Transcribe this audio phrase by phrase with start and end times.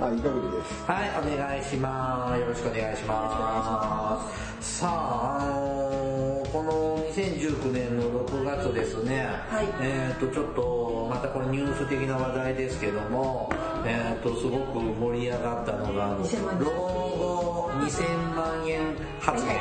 [0.00, 0.84] あ、いかぐりです。
[0.86, 2.40] はい、お願いします。
[2.40, 4.24] よろしくお願いしま
[4.60, 4.78] す。
[4.78, 13.50] さあ、あのーこの2019年の6月ですね、はいえっ、と、ちょっと、またこれニュース的な話題ですけども、
[13.84, 19.56] えっ、と、すごく盛り上がったのが、あの2000万円老後2000万円発言、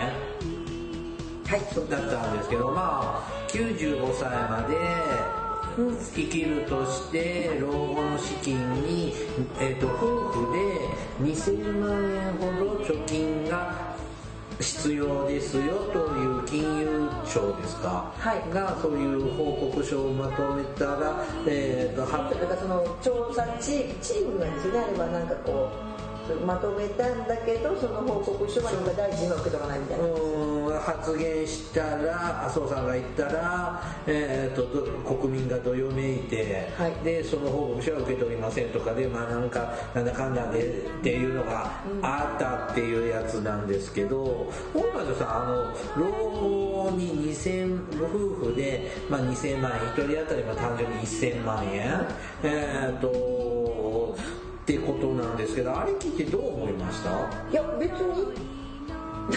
[1.46, 5.47] はいだったんですけど、まあ、95歳まで
[5.78, 9.14] 生きるとして、老後の資金に、
[9.60, 10.52] えっ、と、夫婦
[11.22, 13.96] で2000万円ほど貯金が
[14.60, 18.52] 必要ですよという金融庁ですか、はい。
[18.52, 25.97] がそういう報告書をまとめたら、えっ、と、はだからその調査チームチームがですねあればなんかこう
[26.36, 36.94] まとめたんだけどその報告書は今大臣が受け取らないみたいな、発言したら麻生さんが言ったら、えー、とど国民がどよめいて、はい。
[37.04, 52.06] でその報告書は受け取りませんとかでまあなんかなんだかんだでっていうのがあったっていうやつなんですけど本間さんあの老後に2000夫婦で、まあ、2000万円1人当たりまあ単純に1000万円、
[52.44, 53.57] えっ、と
[54.68, 57.10] ってことなんですけどあれ聞いてどう思いました？
[57.50, 58.28] いや別に。
[59.28, 59.36] 別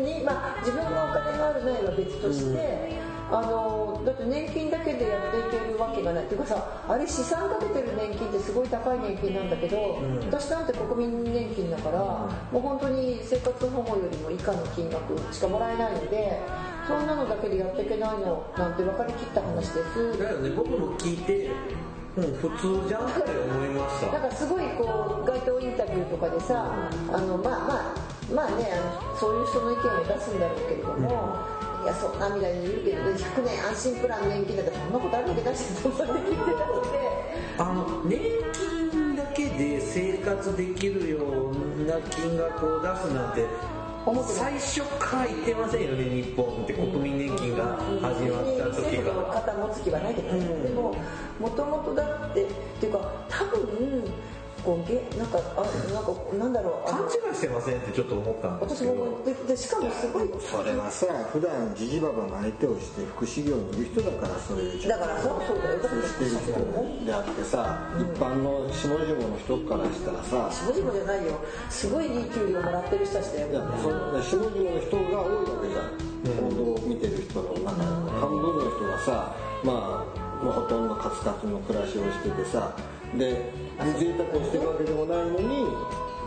[0.00, 2.96] にまあ自分のお金があるないは別として、
[3.30, 6.24] あのだって年金だけでやっていけるわけがない。
[6.24, 10.20] っていうかさあれ資産かけてる年金ってすごい高い年金なんだけど、ん。
[10.30, 16.38] 私なんて国民年金だから、もう本当に生活保護よりも以下の金額しかもらえないので
[16.88, 20.18] そんなのだけでやっていけないのなんて分かりきった話です。
[20.18, 20.50] だよね。
[20.56, 21.50] 僕も聞いて
[22.16, 22.24] うん。
[22.34, 31.36] 普通じゃんって思いましなんたかすごいこう街頭インタビューとかでさあのまあまあまあねあのそういう人の意見を出すんだろうけれども、
[31.82, 36.36] いやそんなみたいに言うけど100年安心プラン年金だってそんなことあるわけだしと思って聞いて。
[36.36, 37.22] たので
[37.58, 38.20] あの年
[38.52, 43.46] 金だけで生活できるような金額を出すなんて
[44.24, 46.72] 最初から言ってませんよね日本って。
[46.72, 50.94] 国民年金が始まった時肩持つ気はないけど、うんでも
[51.38, 52.46] もともとだってっ
[52.80, 54.04] ていうか多分
[54.64, 56.88] こうげなんかあなんかなんだろう？
[56.88, 58.94] あ勘の違いしてませんってちょっと思ったんです私けど。
[58.94, 60.30] もででしかもすごい。
[60.38, 65.82] それはさ、普段ジジババの相手をして福祉業にいる人だからそういうだからそうそうだよ。
[65.82, 71.38] だからしてる人であってさ、一般の下々の人からしたらさ、下々じゃないよ。
[71.68, 73.48] すごいいい給料もらってる人たちだよ。
[73.50, 75.98] 下々の人が多いわけじゃん、
[76.38, 77.82] 報道を見てる人の中で
[78.20, 79.34] 半分の人がさ
[79.64, 82.76] まあもうほとんどカツカツの暮らしをしててさ
[83.18, 83.52] で
[83.98, 85.66] 贅沢をしてるわけでもないのに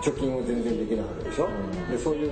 [0.01, 1.47] 貯金を全然できないわけでしょ、
[1.89, 2.29] でそういう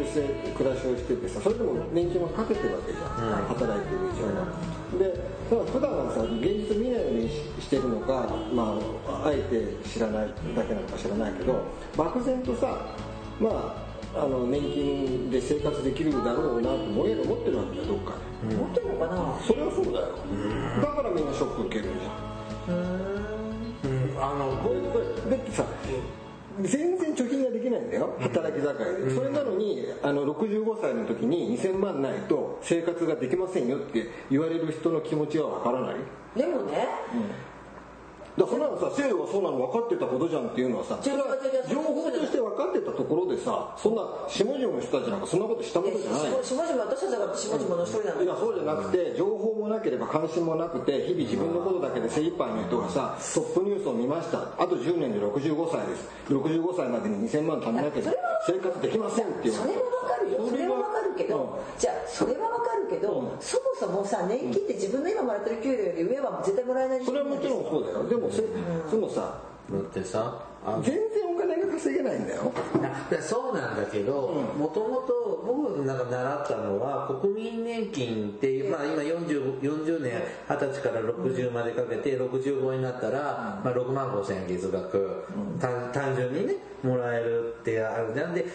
[0.53, 4.45] 暮らしをしててさそれでも年金はかけてるわけじゃん、働いてる以上は。
[4.93, 5.09] で
[5.49, 8.77] ただ普段はさ現実見ないようにししてるのかま
[9.07, 11.61] ああえて知らないだけなのか知らないけど
[11.97, 12.93] 漠然とさ
[13.39, 13.73] ま
[14.13, 18.13] ああの年金で生活できるだろうなと思える思ってるわけだよどっか
[18.47, 19.39] で、持ってるのかな？
[19.41, 20.13] それはそうだよ、
[20.79, 22.77] だからみんなショック受けるんじゃん。
[22.77, 23.42] うん
[24.23, 25.65] あのこれこれだってさ
[26.61, 28.15] 全然貯金ができないんだよ。
[28.19, 29.05] 働き盛り。
[29.05, 35.95] で、それなのにあの65歳の時に2000万ないと生活ができませんよって言われる人の気持ちはわからない。
[36.37, 36.87] でもね
[38.37, 46.31] だそんなのさ制度がそうなの分かってたことじゃんっていうのはさ情報として分かってたところでさそんな下々の人たちなんかそんなことしたことじゃない。
[46.31, 54.39] よ下々私たちだから下々の一人なんだいやそうじゃなくて情報もなければ関心もなくて日々自分のことだけで精一杯の人がさトップニュースを見ました。
[54.57, 56.09] あと10年で65歳です。
[56.29, 58.13] 65歳までに2000万貯めなければ
[58.47, 59.53] 生活できませんっていう。
[59.53, 60.47] それはわかるよ。
[60.49, 68.07] それはわかるけど、じゃあそれはわかるけど、そもそもさ年金って自分の今もらってる給料より上は絶対もらえないそれはもちろんそうだよ。
[68.09, 68.43] でもせ
[68.89, 69.41] そのさ
[69.71, 70.52] だってさ
[70.83, 72.51] 全然お金が稼げないんだよ。
[73.21, 80.13] そうなんだけどもともと僕なんか習ったのは国民年金って、まあ、今 40, 40年
[80.47, 85.25] 20歳から60までかけて65になったら、まあ、6万5千円月額、
[85.59, 88.33] 単単純にねもらえるってあるじゃん。
[88.33, 88.45] で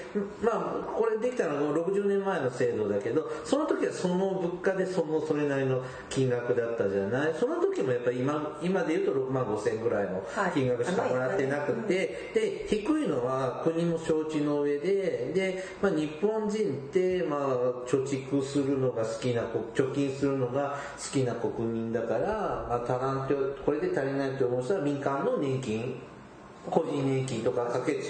[0.42, 7.34] まあこれできたのはもう60年前の制度だけどその時はその物価でそのそれなりの金額だったじゃない？
[7.38, 10.22] その時もやっぱり今今で言うと6万5千円ぐらいの
[10.52, 11.97] 金額しかもらってなくて
[12.34, 16.58] で低いのは国も承知の上でで、まあ、日本人
[16.88, 17.40] って、まあ、
[17.86, 19.42] 貯蓄するのが好きな
[19.74, 23.34] 貯金するのが好きな国民だから、まあ、足らんって
[23.64, 26.00] これで足りないと思う人は民間の年金
[26.70, 28.02] 個人年金とかかけて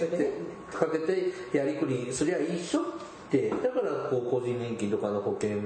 [0.72, 2.84] かけてやりくりすりゃいいっしょっ
[3.30, 3.50] て。
[3.50, 5.58] だからこう個人年金とかの保険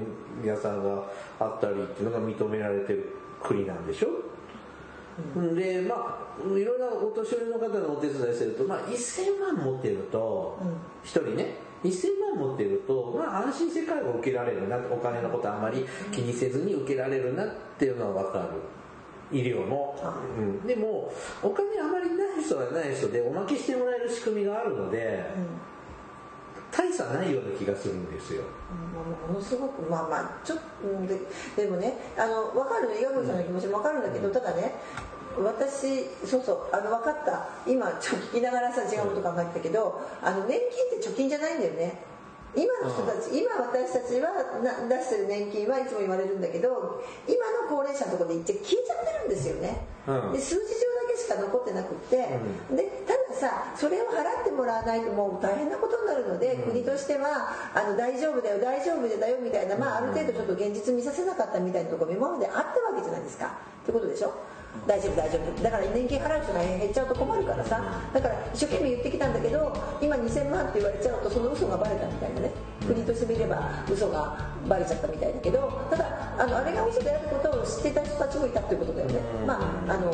[0.45, 1.05] 屋さんが
[1.39, 4.09] あったりっていうのが認められてる国なんでしょ？
[5.55, 10.59] でまあいろいろなお年寄りの方のお手伝いしてると、まあ、1000万持ってると、
[11.05, 17.49] 1人ね1000万持ってると、まあ、安心して介護を受けられるなお金のことあんまり気にせずに受けられるなっ
[17.79, 18.61] ていうのは分かる。
[19.33, 19.99] 医療も、
[20.39, 21.11] うん、でも
[21.43, 25.25] お金あまりない人はない人でおまけしてもらえる仕組みがあるので、
[26.73, 28.43] 大差ないような気がするんですよ。
[29.29, 31.21] ものすごくまあまあちょっとで
[31.65, 34.75] でもねあの分かる岩渕さんの気持ちも分かるんだけど、ただね
[35.37, 37.49] 私そうそうあの分かった。
[37.67, 40.59] 今ちょ聞きながらさ違うこと考えてたけどあの年
[40.91, 42.12] 金って貯金じゃないんだよね
[42.55, 44.29] 今の人たち、今私たちは
[44.89, 52.29] 出してる年金はいつも言われるんだけど今の高齢者のところで一応消えちゃってるんですよね、うん、で数字上だけしか残ってなくて、
[52.71, 63.47] うん、でたださそれを払ってもらわないともう大変なことになるので、うん、国としてはあの大丈夫だよ大丈夫だよみたいな、まあ、ある程度ちょっと現実見させなかったみたいなところも今まであったわけじゃないですか。
[63.83, 64.35] ってことでしょ？
[64.87, 65.63] 大丈夫大丈夫。
[65.63, 68.01] だから年金払う人が減っちゃうと困るからさ。
[68.13, 72.51] だから一生懸命言ってきたんだけど今2000万って言われちゃうとその嘘がバレたみたいなね。
[72.87, 74.37] 国として見れば嘘が
[74.69, 79.21] バレちゃったみたいだけどただあのあれが嘘であることを知ってた人たちもいたっていうことだよね。
[79.47, 79.59] ま
[79.89, 80.11] ああの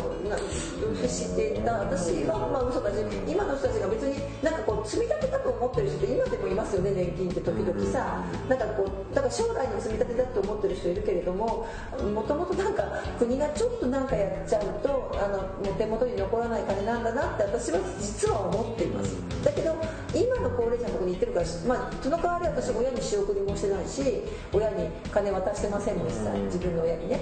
[1.06, 8.25] 知っていた私はまあ嘘だし今の人たちが別になんかこう積み立てたと思ってる人って今でもいますよね年金って時々さ。
[8.49, 11.67] なんかこうだから将来の積み立てだと思ってる人いるけれども
[12.15, 12.82] もともとなんか
[13.19, 19.17] 国がちょっとなんかやっちゃうとあの手元に残らない金なんだなって私は実は思っています。
[19.44, 19.76] だけど
[20.14, 24.23] 今の高齢者のところに行ってるから、まあ、その代わり私親に仕送りもしてないし
[24.53, 27.20] 親に金渡してませんもん実際自分の親にね。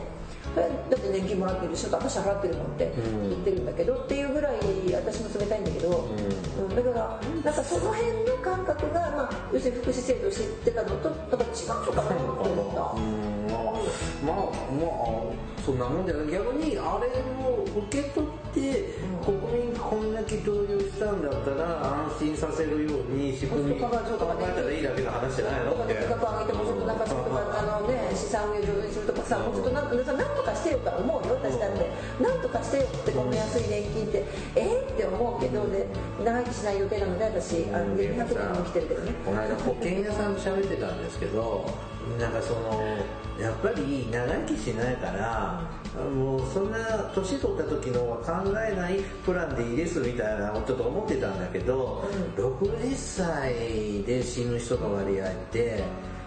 [0.55, 0.63] だ
[0.97, 2.93] って年金もらってるでしょ私払ってるもんって
[3.29, 4.57] 言ってるんだけど、っていうぐらい
[4.95, 13.27] 私も冷たいんだけど、うん、だからなんかその辺の感覚が、まあ、要するに福祉制度を知ってたのとだから違うのかなと思った。
[14.25, 14.37] まあ
[14.73, 14.87] ま
[15.53, 17.11] あそんなもんじゃない逆にあれ
[17.43, 19.35] を受け取って国
[19.67, 26.99] 民こんだけ共有したんだったら安心させるように仕組み考えたらいいだけの話じゃないのって価格上げてもうちょっとなん。
[26.99, 29.91] かちょっとあのね資産運用上手にするとかさもうちょっとなん。
[29.91, 30.37] となん。
[30.39, 31.91] とかしてよとは思うよ私だって
[32.23, 32.39] なん。
[32.41, 34.23] とかしてよってこの安い年金って
[34.55, 35.87] えー、って思うけどで
[36.23, 40.35] 長生きしない予定なので私あの200年も来てるけどねこの間保険屋さん。
[40.39, 41.03] と喋ってたん。
[41.03, 41.67] ですけど
[42.19, 42.83] なんかその
[43.41, 45.61] やっぱり長生きしないから
[46.05, 46.79] もうそんな
[47.15, 55.85] 年取った時の考えないプランでいいですみたいなちょっと思ってたんだけど、うん、60歳で死ぬ人の割合って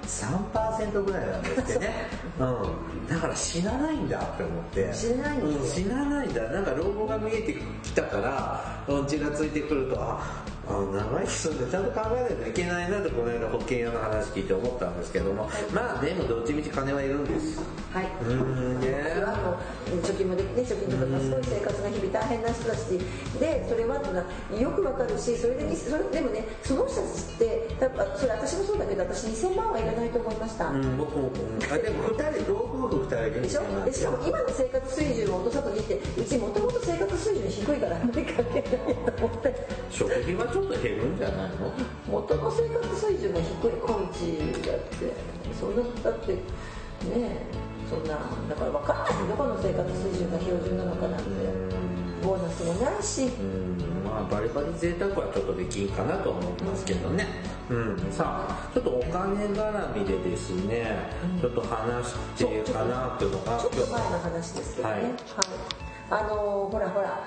[0.10, 1.94] 3%ぐらいなんですってね、
[2.40, 4.90] うん、だから死なないんだって思って。
[4.92, 6.42] 死なないんうん、死なないんだ。
[6.50, 7.54] なんか老後が見えて
[7.84, 15.50] きたから血がついてくるとあ長生きするんでちゃんと考えないといけないなとこの間保険屋の話聞いて思ったんですけども。
[15.74, 17.60] まあでもどっちみち金はいるんです。
[17.92, 18.08] はい。
[18.22, 18.80] うん。
[18.80, 19.58] ねはも
[19.96, 23.00] う貯金もできて貯金とかすごい生活が日々大変な人たち
[23.40, 31.32] でそれはよくわかるしそれでそれでもねその人たちってやっぱそれ私もそうだけど私2000万はいらないと思いました、うん、僕も
[31.72, 39.56] あでも2人老夫婦2人でしょでしかも今の生活水準を落とさずにってうちもともと生活水準低いから関係ないと思って。
[39.90, 41.72] 食費はちょっと減るんじゃないの？
[42.08, 44.38] 元の生活水準が低い感じ
[44.68, 45.14] だって。
[45.60, 46.40] そんなだってね
[47.90, 48.10] そんな
[48.48, 51.30] だから分かんないどこの生活水準が標準なのかなんて。
[52.22, 53.32] ボーナスもないし。
[54.04, 57.26] まあバリバリ贅沢はちょっとできんかなと思いますけどね。
[57.70, 58.12] うん。
[58.12, 65.14] さあちょっとお金絡みでですね、うん、ちょっと話してかなっていうのがちょっと前の話ですけどね、はい、はい、
[66.10, 67.24] あのー、ほらほら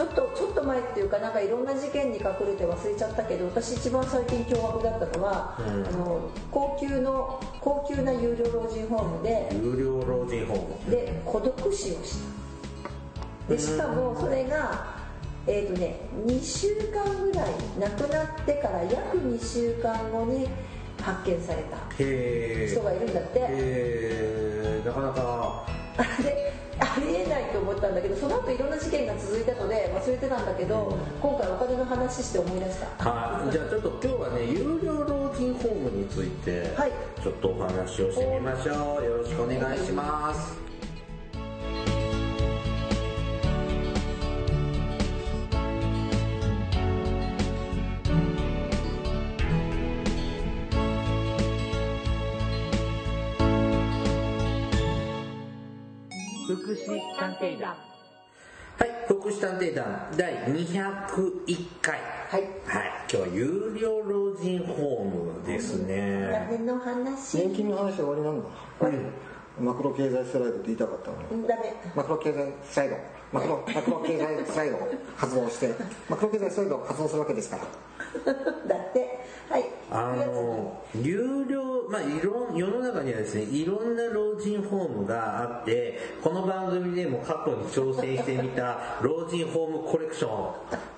[0.00, 10.90] ちょっとちょっと前っていうかなんかいろんな事件に隠れて忘れちゃったけど私一番最近驚愕だったのは、うん、あの高級の高級な有料老人ホームで有料老人ホーム。
[10.90, 12.16] で孤独死をし
[13.46, 13.52] た。
[13.52, 14.96] でしかもそれが
[15.46, 20.48] えっ、ー、とね2週間ぐらい亡くなってから約2週間後に
[21.02, 23.38] 発見された人がいるんだって。
[23.38, 25.66] へえなかなか。
[26.24, 26.50] で
[26.80, 33.10] ありえないと思ったんだけどその後いろんな事件が続いたので忘れてたんだけど今回お金の話して思い出した。
[33.10, 33.52] はい。
[33.52, 36.74] じゃあちょっと今日はね有料老人ホームについて
[37.22, 39.04] ちょっとお話をしてみましょう。
[39.04, 40.69] よろしくお願いします
[56.84, 57.70] 福祉探偵団。
[58.78, 61.98] はい福祉探偵団第201回。
[62.30, 62.42] はい。
[62.42, 62.50] はい
[63.12, 66.28] 今日は有料老人ホームですね。
[66.32, 67.38] ダメの話。
[67.38, 68.48] 年金の話は終わりなんだ。
[69.60, 71.46] マクロ経済スライドって言いたかったのに。
[71.46, 71.74] ダメ。
[71.94, 72.96] マクロ経済スライド
[73.32, 75.74] マクロマクロ経済スライドを発動して
[76.08, 77.62] マクロ経済スライドを発動するわけですから。
[78.24, 79.64] だってはい。
[79.90, 90.52] あの有料まあいろん世の中にはですねいろんな老人ホームがあってこの番組でも過去に挑戦してみた老人ホームコレクショ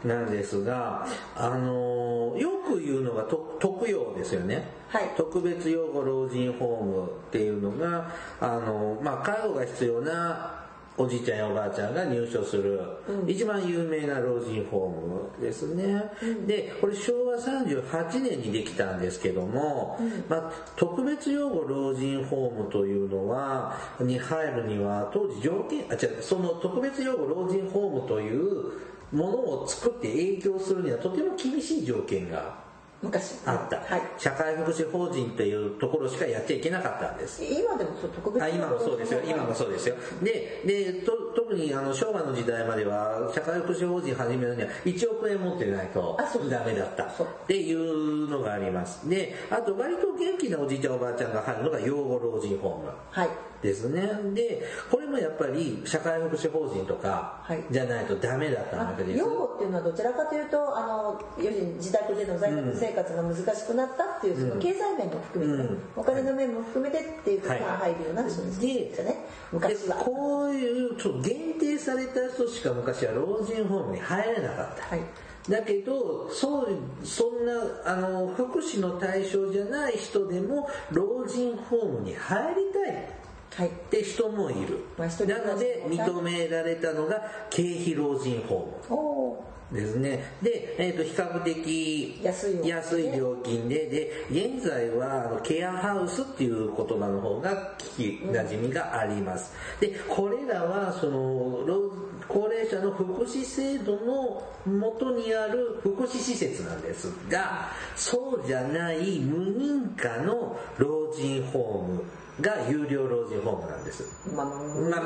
[0.04, 5.10] ンなんですがあのよく言うのがと特養ですよね、はい。
[5.16, 8.10] 特別養護老人ホームっていうのが
[8.40, 10.61] あの、まあ、介護が必要な
[10.98, 12.78] おじいちゃんやおばあちゃんが入所する、
[13.26, 16.02] 一番有名な老人ホームですね、
[16.46, 28.72] でこれ昭和38年にできたんですけども、まあ、特別養護老人ホームというのはに入るには当時条件あ違うその特別養護老人ホームという
[29.12, 32.71] ものを作って営業するにはとても厳しい条件が
[33.02, 33.34] 昔。
[33.44, 34.02] あった、はい。
[34.16, 37.42] 社会福祉法人というところしかやっちゃいけなかったんです。
[37.42, 39.20] 今でもそう特別あ今もそうですよ。
[39.26, 39.96] 今もそうですよ。
[40.22, 46.16] ででと特にあの昭和の時代までは社会福祉法人始めるには1億円持ってないと
[46.48, 47.04] ダメだった。
[47.04, 47.08] っ
[47.46, 49.08] ていうのがあります。
[49.08, 52.90] であと割と元気なおじいちゃんおばあちゃんが入るのが養護老人ホーム。
[53.10, 54.10] はいですね。
[54.34, 57.64] でこれもやっぱり社会福祉法人とかはい。
[57.70, 66.00] じゃないとダメだったわけです、養護っていうのはどちらかというとあの要するに自宅での在宅生活が難しくなったっていう、その経済面も含めてね、うん。
[66.00, 69.96] お金の面も含めてっていうところが入るようなそうですでね昔は。
[69.96, 75.04] でこういうちょっと限定された人しか昔は老人ホームに入れなかった、はい。
[75.48, 76.68] だけどそう
[77.04, 77.52] そんな
[77.84, 83.08] あの福祉の対象じゃない人でも老人ホームに入りたい
[83.56, 83.68] はい。
[83.68, 89.52] って人もいる、まあなので認められたのが経費老人ホーム。
[89.72, 90.22] ですね。
[90.42, 99.52] で、えっ、と、比較的安い料金で、で、現在は、ケアハウスっていう言葉の方が聞き馴染みがあります。
[99.80, 101.90] で、これらは、その、老
[102.28, 112.04] 高齢者の福祉制度の元にある福祉施設なんですが、そうじゃない無認可の老人ホーム
[112.40, 114.04] が有料老人ホームなんです。
[114.34, 114.56] まあま
[114.96, 115.00] あ、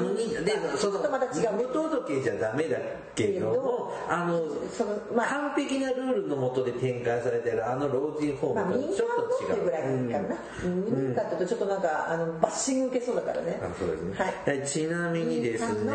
[0.45, 2.79] でその無届けじゃダメだ
[3.17, 4.41] けどもあの
[4.71, 13.61] そのまあ完璧なルールのもとで展開されてるあの老人ホまあームとちょっと違う、っていうぐらいかな、民間って言うとちょっとなんかあのバッシング受けそうだからね。
[13.61, 14.57] あそうですね、はい。
[14.59, 15.93] はいちなみにですね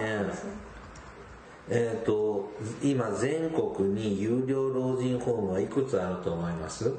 [1.70, 2.52] えっ、と
[2.84, 6.90] 今全国に有料老人ホームはいくつあると思います？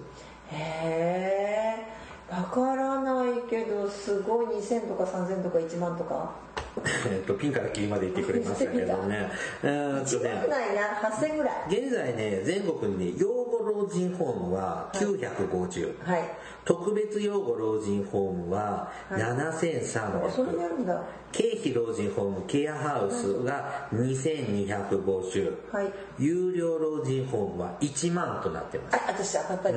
[0.50, 2.01] へえ
[2.32, 6.51] わからないけどすごい2000とか3000とか1万とか。
[7.06, 9.30] えっとピンからキリまで言ってくれましたけどね。
[9.62, 11.54] えーっと1ね万ないな8000ぐらい。
[11.68, 16.22] 現在ね全国にね養護老人ホームは950、はい。
[16.64, 19.20] 特別養護老人ホームははい。
[19.20, 21.02] 7300、それであるんだ。
[21.30, 25.92] 経費老人ホームケアハウスが2250、はい。
[26.18, 28.96] 有料老人ホームは1万となってます。
[28.96, 29.76] あ私当たったり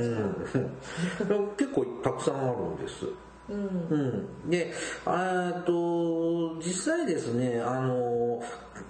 [1.57, 3.05] 結構たくさんあるんです
[3.47, 4.73] うん、で
[5.05, 8.41] あーと実際ですねあの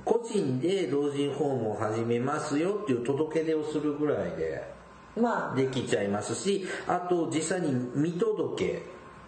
[0.06, 4.76] 個人で老人ホームを始めますよっていう届け出をするぐらいで
[5.18, 5.56] まあ。
[5.56, 8.84] できちゃいますしあと実際に見届け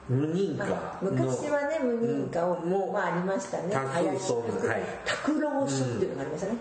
[0.09, 1.11] 無認可の。
[1.11, 2.69] 昔はね無認可を、うん。
[2.69, 3.69] もうまあありましたね。
[3.73, 4.81] 多数そうはい。
[5.05, 6.57] 拓郎書っていうのがありましたね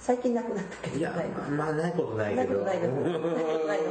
[0.00, 1.12] 最近なくなったけどいや
[1.50, 2.62] まあないことないけど。
[2.62, 2.78] ない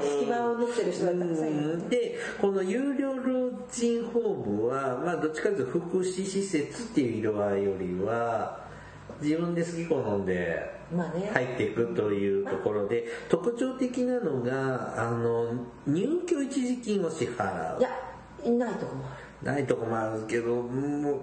[0.01, 1.47] 隙間を縫ってる人がたくさん。
[1.47, 8.65] いるうんでこの有料老人ホームは、まあ、どっちかというと福祉施設っていう色合いよりは
[9.21, 10.77] 自分で好き好んで
[11.33, 15.53] 入っていくというところで特徴的なのがあの
[15.85, 17.89] 入居一時金を支払いうや
[18.45, 21.19] いないとこもあるないとこもあるけどもう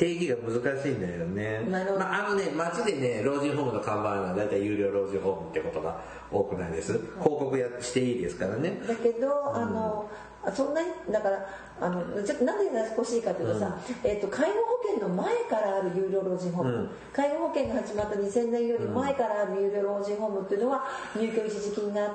[0.00, 2.00] 定義が難しいんだよね、なるほど。
[2.00, 6.00] まあ、あのね街でね老人ホームの看板は大体有料老人ホームってことが
[6.32, 6.94] 多くないです。
[6.94, 8.80] 広告やしていいですからね。
[8.88, 10.10] だけど、あの
[10.42, 11.46] あそんなにだから
[11.82, 16.90] あのちょっとなんでややこしいかというとさ、えっと介護保険の前からある有料老人ホーム、うん。
[17.12, 22.14] 介護保険が始まった2000年より前からある有料老人ホームっていうのは入居一時金があっ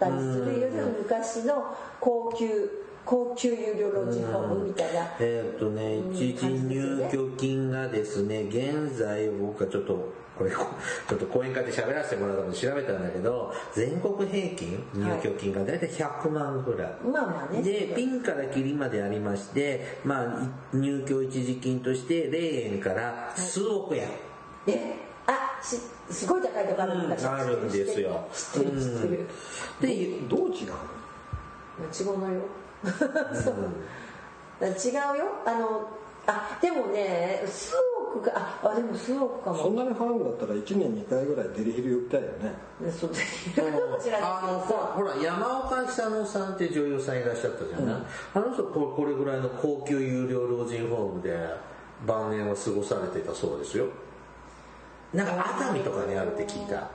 [0.00, 0.58] たりする。
[0.58, 17.62] よりも昔の高級高級有料老人ホームみたいな、えーっとね一時入居金がですね現在僕はちょっとこれ ちょっと講演会で喋らせてもらったので調べたんだけど全国平均入居金が大体100万ぐらい、まあまあね。
[17.62, 24.08] でピンからキリまでありまして、まあ、い入居一時金として0円から数億円、
[24.66, 24.96] え？
[25.28, 25.76] あし
[26.10, 28.26] すごい高いとこあるんだ、うんあるんですよ。
[28.32, 29.26] 知ってる知ってる
[29.80, 31.86] でどう違うの？
[31.92, 32.40] 違うのよ
[33.34, 33.54] そう
[34.64, 35.24] 違うよ。
[35.44, 35.88] あの
[36.28, 37.74] あでもね数
[38.16, 39.56] 億がああでも数億かも。
[39.56, 42.52] そんなに払うんだったら1年2回ぐらいデリヘル呼びたいよね。
[42.80, 47.96] ねそういろいろ知らないあのけどさほら山岡久乃さんって女優さんいらっしゃったじゃない、
[48.34, 51.36] あの人ここれぐらいの高級有料老人ホームで
[52.06, 53.86] 晩年は過ごされてたそうですよ。
[55.14, 56.90] なんか熱海とかにあるって聞いた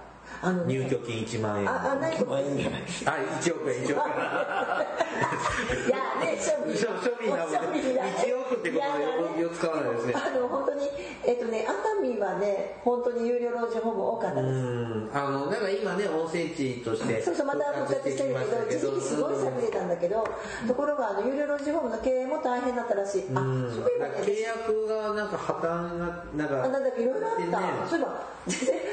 [0.68, 1.70] 入居金1万円。
[1.70, 3.12] ああないことまあいいんじゃないあ
[3.42, 4.10] 1億円1億
[5.88, 6.01] いやね
[6.42, 10.88] 庶民なもん庶民だね1億ってこといやねでよ使わないですねあの本当に
[11.26, 18.36] えっとね熱海はね本当に有料老人ホーム多かったですあのなんか今ね温泉地としてそうそうまた復活してる
[18.70, 20.24] けど一時期すごい寂れたんだけど
[20.68, 23.40] ところがあの有料老人ホームの経営も大変だったらしいあ
[23.72, 28.32] そういえばね契約がなんか破綻がなんかあなんだいろいろあった、そういえば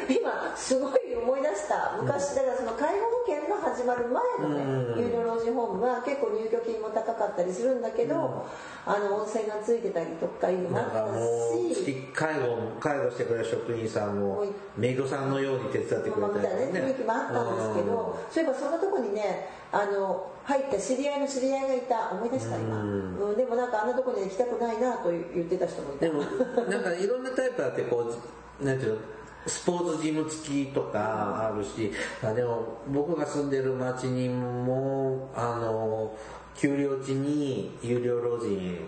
[0.08, 8.47] 今すごい思い出した昔だからその介護保険が始まる前のね、有料老人ホームは結構入居金も高かったりするんだけど、
[8.87, 14.45] あの温泉がついてたりとかいうのもあったし介護介護してくれる職員さんも
[14.76, 23.18] メイドさんのように手伝ってくれたりたいなね雰囲気もあったんですけど、そういえばそんなとこにねあの入った知り合いの知り合いがいた思い出した今、うん。
[23.30, 26.07] うんでもなんかあんなとこには行きたくないなと言ってた人もいた。
[26.07, 26.23] でも
[26.68, 28.14] なんかいろんなタイプあってこ
[28.61, 29.00] うなんていうの
[29.47, 31.92] スポーツジム付きとかあるし
[32.23, 36.14] あでも僕が住んでる町にもあの
[36.60, 38.78] 丘陵地に有料老人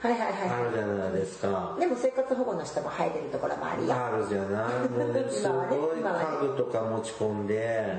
[0.00, 0.32] はいはいはい。
[0.50, 1.74] あるじゃないですか。
[1.80, 4.12] でも生活保護の人も入れるところもありや。
[4.12, 4.88] あるじゃない？
[4.90, 7.94] もうねすごい家具とか持ち込んで、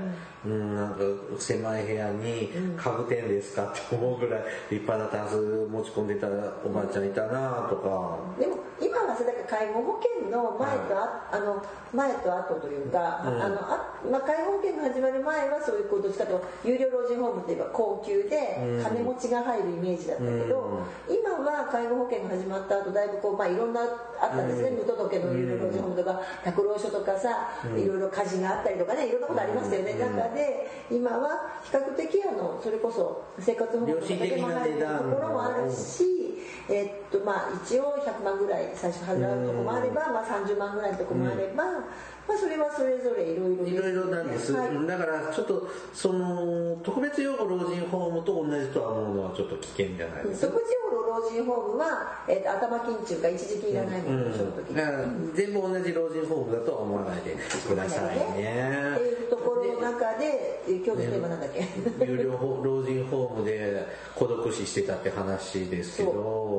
[0.45, 0.99] うん、なんか
[1.39, 6.27] 狭い部屋に家具店ですかって思うぐらい立派なタンス持ち込んでた
[6.63, 8.19] おばあちゃんいたなとか。
[8.39, 13.41] でも今だ介護保険の前とあ、あの前と後というか、うん。
[13.41, 18.83] あのあまあ、介護保険が始まる前はそういうことしかと有料老人ホームっていえば高級でうん。
[18.83, 36.36] 金持ちが入るイメージだったけど、今は介護保険が始まった後だいぶこう、まあ、いろんなあったんですね、無届けの有料老人ホームとか託老所とかさ、いろいろ火事があったりとかねいろんなことありましたよね、中で今は比較的あのそれこそ生活保護とかだけも入るところもあるし、
[36.69, 44.87] えっとまあ、一応100万ぐらい最初払うとこもあれば、まあ、30万ぐらいのとこもあれば、まあ、それはそれぞれいろいろいろいろなんです、はい。
[44.87, 57.37] だからちょっとその特別養護老人ホームと同じとは思うのはちょっと危険じゃないですか、即時養老人ホームは、えっと頭金中か一時金いらないもの、その時だから全部同じ老人ホームだとは思わないで。
[57.67, 61.65] くださいねっていうところの中でえ今日のテーマなんだっけ、
[62.05, 62.31] 有料
[62.63, 66.56] 老人ホームで孤独死してたって話ですけど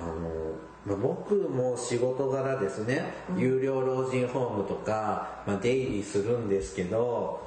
[0.00, 0.52] あの、
[0.86, 7.40] まあ、僕も仕事柄ですね、有料老人ホームとか、まあ、出入りするんですけど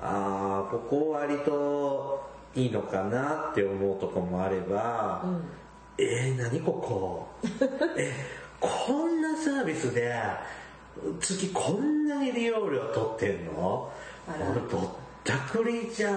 [0.00, 5.24] ああここ割といいのかなって思うとこもあれば、
[5.96, 7.26] えー、何ここ？
[7.96, 8.12] え
[8.60, 10.12] こんなサービスで
[11.20, 13.90] 月こんなに利用料取ってんの？
[14.28, 14.50] あら。
[14.50, 14.90] 俺ぼっ
[15.24, 16.12] たくりじゃ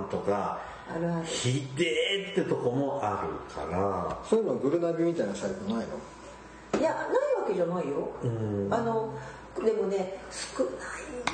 [0.00, 0.60] んとか
[0.94, 1.26] あるある。
[1.26, 6.80] ひでえってとこもあるからそういうのグルナビみたいなサイトないの？
[6.80, 7.06] いやない
[7.42, 8.72] わけじゃないよ、ん。
[8.72, 9.14] あの
[9.64, 10.72] でもね少ない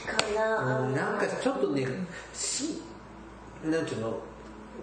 [0.07, 1.87] かな、あのなんかちょっとね
[2.33, 2.83] し
[3.65, 4.19] なんていうの？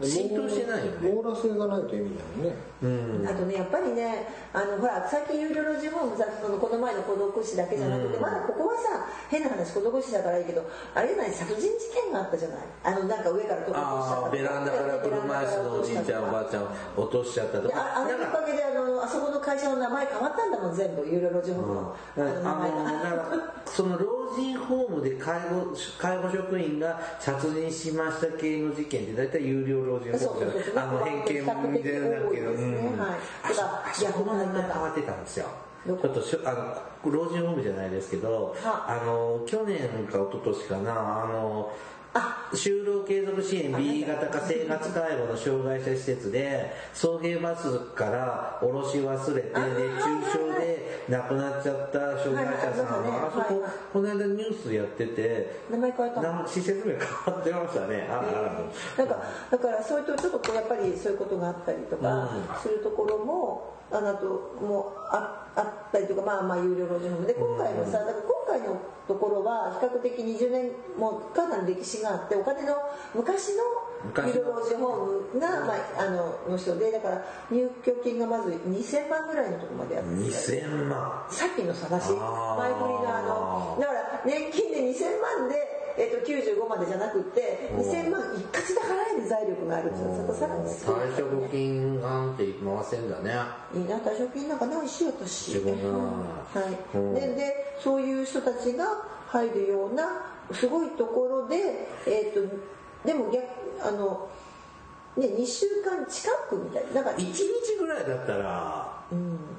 [0.01, 1.11] 浸透してないよね。
[1.11, 2.55] 網羅性がないと意味だよね。
[2.81, 3.27] うん。
[3.27, 8.21] あとねやっぱりねあのほら最近有料老人ホームさそのこの前の孤独死だけじゃなくて、うん。
[8.21, 10.63] まだここはさ変な話孤独死だからいいけど
[10.95, 12.59] あれじゃない殺人事件があったじゃない？
[12.83, 17.97] あのなんか上から飛び落としちゃったああベランダから車椅子のおじいちゃんおばあちゃん落としちゃったとでか。
[17.97, 18.45] あのおか。
[18.45, 22.27] げであのあそこの会社の名前変わったんだもん全部有料老人ホームの,、うん。
[22.27, 32.97] あの名あの前がだからその老人ホームで介護介護職員が殺人しました系の事件って大体有料老人ホームじゃないあの偏見全然だけど、うん。
[32.97, 33.09] はい。
[33.43, 35.47] あそあそこの名前変わってたんですよ。
[35.85, 39.05] ちょっとしょあの老人ホームじゃないですけどはあ。
[39.05, 42.02] の去年か一昨年かなあのあ
[42.53, 56.21] 就労継続支援 B 型化生活介護の障害者施設で送迎バスから降ろし忘れて熱中症で亡くなっちゃった障害者さんはあそこ、はいこの間ニュースやってて名前変えた。
[56.21, 58.07] の施設名変わってましたね。
[58.09, 58.21] あ
[58.97, 62.29] なんかだからそういうとちょっとこうやっぱりそういうことがあったりとか
[62.61, 64.25] するところも、あのあと
[64.61, 67.27] もうああったりとかまあまあ有料老人ホーム。
[67.27, 72.75] で今回のさだから今回のところは比較的20年もかなり歴史があってお金の
[73.13, 73.63] 昔の
[74.25, 80.09] 有料老人ホームが、まあ、あのの人でだから入居金がまず2000万ぐらいのところまでやって。
[80.09, 81.25] 2000万。
[81.29, 82.57] さっきの話あー。
[82.57, 90.95] 前振りのあのだから年金で2000万で、えっと95までじゃなくって2000万一括で払える財力があるっていうのはさらにすごい。
[90.95, 93.31] 退職金なんて回せんだね。
[93.75, 95.53] いいな退職金なんかないし私。
[95.53, 98.85] 自分がはい、うんででそういう人たちが
[99.27, 102.41] 入るようなすごいところでえっ、と
[103.05, 103.43] でも逆
[103.87, 104.29] あの
[105.17, 107.01] ね2週間近くみたいな。
[107.01, 107.35] なんか1日
[107.79, 109.03] ぐらいだったら、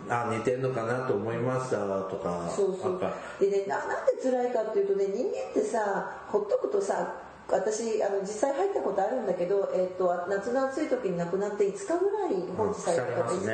[0.08, 3.00] あ寝てんのかなと思いましたとかそうそう。
[3.40, 13.52] でねななんで辛いかっていうとね人間ってさほっとくとさ私あの実際入ったことあるんだけど、えっと夏の暑い時に亡くなって5日ぐらい放置されたうんね。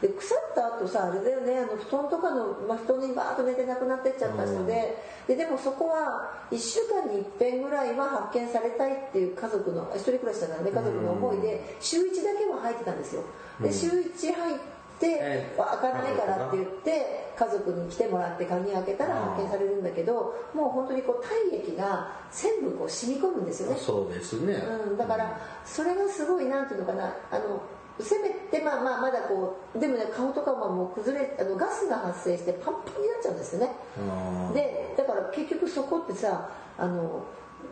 [0.00, 13.22] で腐った後さあれだよねあの布団とかの、まあ、布団にバーッと寝て亡くなってっちゃった人で,、ででもそこは1週間に1遍ぐらいは発見されたいっていう家族の一人暮らしだからね家族の思いで週1だけは入ってたんですよ。
[13.60, 14.58] で週1入っ
[14.98, 15.56] てええ。
[15.56, 27.60] 開かないからって言って家族に来てもらって鍵開けたら発見されるんだけどもう本当にこう体液が全部こう染み込むんですよね、そうですね、うん、だからそれがすごいなんていうのかなあの
[28.00, 33.72] せめてまあまあまだこうでもね顔とかはもう崩れあのガスが発生してパンパンになっちゃうんですよね。
[33.98, 34.54] うん。
[34.54, 37.24] でだから結局そこってさあの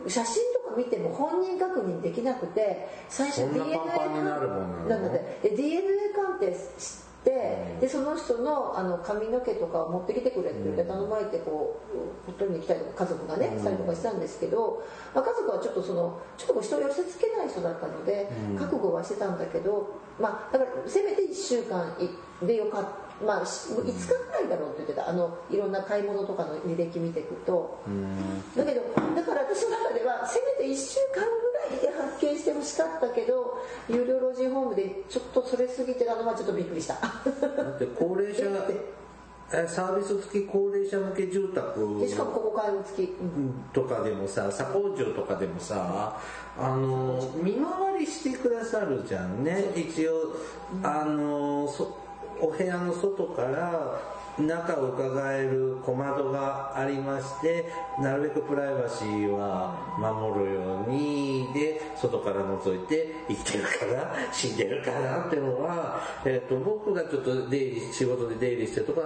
[0.07, 4.13] 写真とか見ても本人確認できなくて最初 DNA パンパン
[4.83, 5.49] になて。
[5.49, 6.55] で DNA 鑑定
[7.25, 11.81] してでその人のあの髪の毛とかを持ってきてくれって言って頼まれてこ
[12.29, 21.97] う取りに来たりとか家族がねしたりとかしたんですけど、まあ、家族はちょっとそのちょっと人を寄せつけない人だったので覚悟はしてたんだけど、まあ、だからせめて1週間
[22.45, 23.04] でよかった。
[23.23, 25.09] まあ、し5日ぐらいだろうって言ってた。
[25.09, 27.79] あのいろんな買い物とかの履歴見ていくと。
[28.55, 28.81] だけど
[29.15, 36.95] だから私の中ではせめて1週間ぐらいで発見してほしかったけど有料老人ホームでちょっとそれすぎてたのはちょっとびっくりした。
[36.95, 38.43] だって高齢者
[39.53, 41.99] えサービス付き高齢者向け住宅。
[41.99, 43.53] でしかもここ介護付き、うん。
[43.71, 46.19] とかでもさ左工場とかでもさ
[46.57, 49.71] あの見回りしてくださるじゃんね。
[49.75, 50.35] 一応
[50.83, 52.04] あのそ
[52.41, 69.01] お部屋の外から中を伺える小窓がありましてなるべくプライバシーは守るようにで外から覗いて生きてるから死んでるからっていうのは、えっと僕がちょっと出入り仕事で出入りしてとか、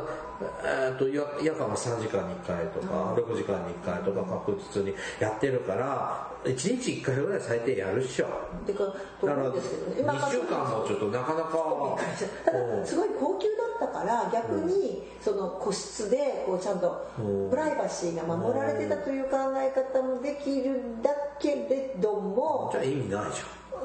[0.65, 8.27] えっと夜夜間は3時間に1回とか6時間に1回とか確実にやってるから1日1回ぐらい最低やるっしょ。
[8.65, 8.85] てか
[9.19, 11.97] と思うんですけどね2週間もちょっとなかなか
[12.45, 13.47] ただ すごい高級
[13.79, 17.05] だったから逆にその個室でこうちゃんと
[17.49, 23.41] プライバシーが守られてたという考え方もできるんだけれどもじゃあ意味ないじ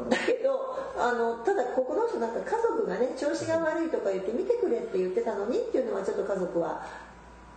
[0.09, 6.85] だけどあのただここの人なんか家族がね調子が悪いとか言って見てくれって言ってたのにっていうのはちょっと家族は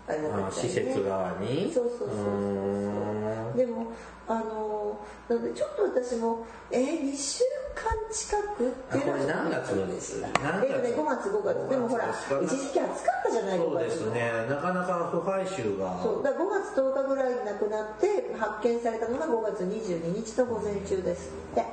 [0.07, 0.91] あれだゃんあったみたいね。
[0.91, 1.71] 施設側に？
[1.73, 2.13] そうそうそうそ
[3.53, 3.87] うでも
[4.27, 7.43] あのなのでちょっと私もえー、2週
[7.75, 10.21] 間近くっていうのは何月のです？
[10.43, 12.55] 何月えっとね5月？5月でもほら5月。
[12.55, 15.99] 一時期暑かったじゃないそうです5月ねなかなか不敗臭が。
[16.01, 16.23] そう。
[16.23, 21.63] だから5月10日ぐらいに亡くなって発見されたのが5月22日の午前中ですって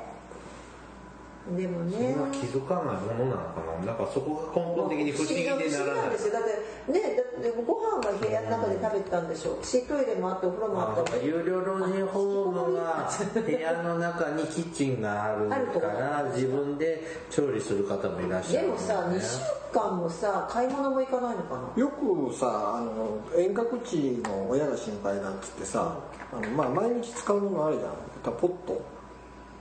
[1.45, 3.85] でもそねんな気づかないものなのかな？
[3.85, 6.33] なんかそこが根本的に不思議でなら不思議なないんですよ。
[6.33, 9.65] だってねだってご飯は部屋の中で食べてたんでしょう。
[9.67, 19.39] しトイレもあってお風呂もああったし有料老人ホームが部屋の中にキッチンがあるから自分で調理する方もいらっしゃるでもさ2週
[19.79, 21.83] 間もさ買い物も行かないのかな？
[21.83, 25.99] よくさあの遠隔地の親が心配なんつってさ
[26.33, 27.93] あの、まあ、毎日使うものあるじゃん。
[28.25, 28.81] ポット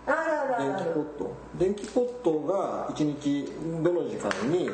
[0.06, 1.36] 電気ポット。
[1.58, 3.46] 電気ポットが1日
[3.82, 4.70] どの時間に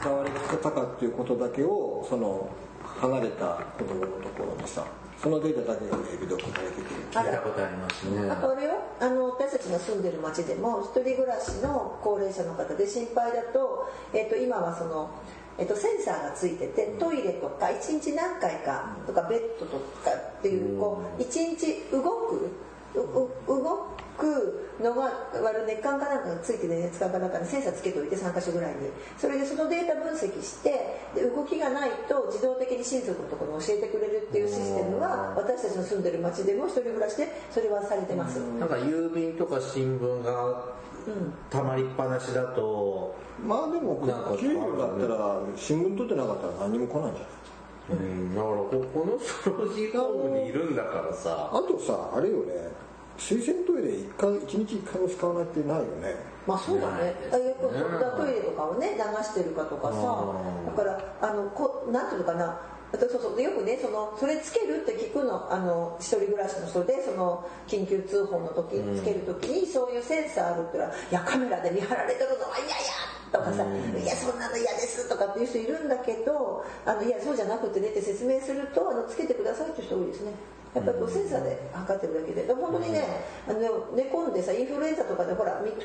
[0.00, 2.48] 使われてたかっていうことだけをその
[2.82, 4.86] 離れた子供のところにさ
[5.20, 6.86] そのデータだけがメールで送られてくる。
[7.10, 8.30] 聞いたことありますね。
[8.30, 8.70] あとあれよ
[9.00, 15.10] あの私たちが住んでる町でも一人暮らしの高齢者の方で心配だと,、えっと今はその、
[15.58, 22.50] えっとセンサーがついててトイレとか1日何回かとかベッドとかっていうこう1日動く
[22.94, 23.86] うう動
[24.22, 25.10] くのが
[25.42, 40.72] 割る熱管かなんかがついてる熱管かなんかにセンサーつけておいて3箇所ぐらいにそれでそのデータ分析してで動きがないと自動的に親族のところに教えてくれるっていうシステムは私たちの住んでる町でも一人暮らしでそれはされてます、なんか郵便とか新聞が
[41.50, 47.42] たまりっぱなしだと、まあでもなんか給料だったら新聞取ってなかったら何も来ないんじゃない
[47.90, 52.70] うん、だからここの掃除ホームにいるんだからさあとさあれよね
[53.18, 56.14] 水洗トイレ1回一日1回も使わないってないよね。
[56.46, 57.14] まあそうだね。
[57.32, 57.80] あよくね。
[58.16, 62.60] トイレとかをね流してるかとかさうんだからあのこなんていうのかな。
[62.94, 65.50] あとそうそうでよくねそのそれつけるって聞くの。
[65.52, 72.74] あの一人暮らしの人でその緊急通報の時につける時にそういうセンサーあるって言ったら「いやカメラで見張られてるのは嫌や!」
[73.32, 73.64] とかさ
[73.96, 80.32] 「いやそんなの嫌です」とかっていう人いるんだけどあのいやそうじゃなくてねって説明するとあのつけてくださいっていう人多いですね。
[80.74, 82.44] やっぱりこうセンサーで測ってるだけで。
[82.44, 83.04] で本当にね
[83.46, 83.60] あの
[83.92, 85.80] 寝込んでさインフルエンザとかでほら2日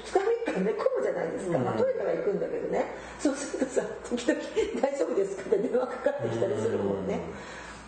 [0.48, 2.86] 3日寝込むじゃないですか、まあ、トイレは行くんだけどね。
[3.20, 4.40] そうするとさ時々
[4.82, 7.20] 「大丈夫ですか?」って電話かかってきたりするもんね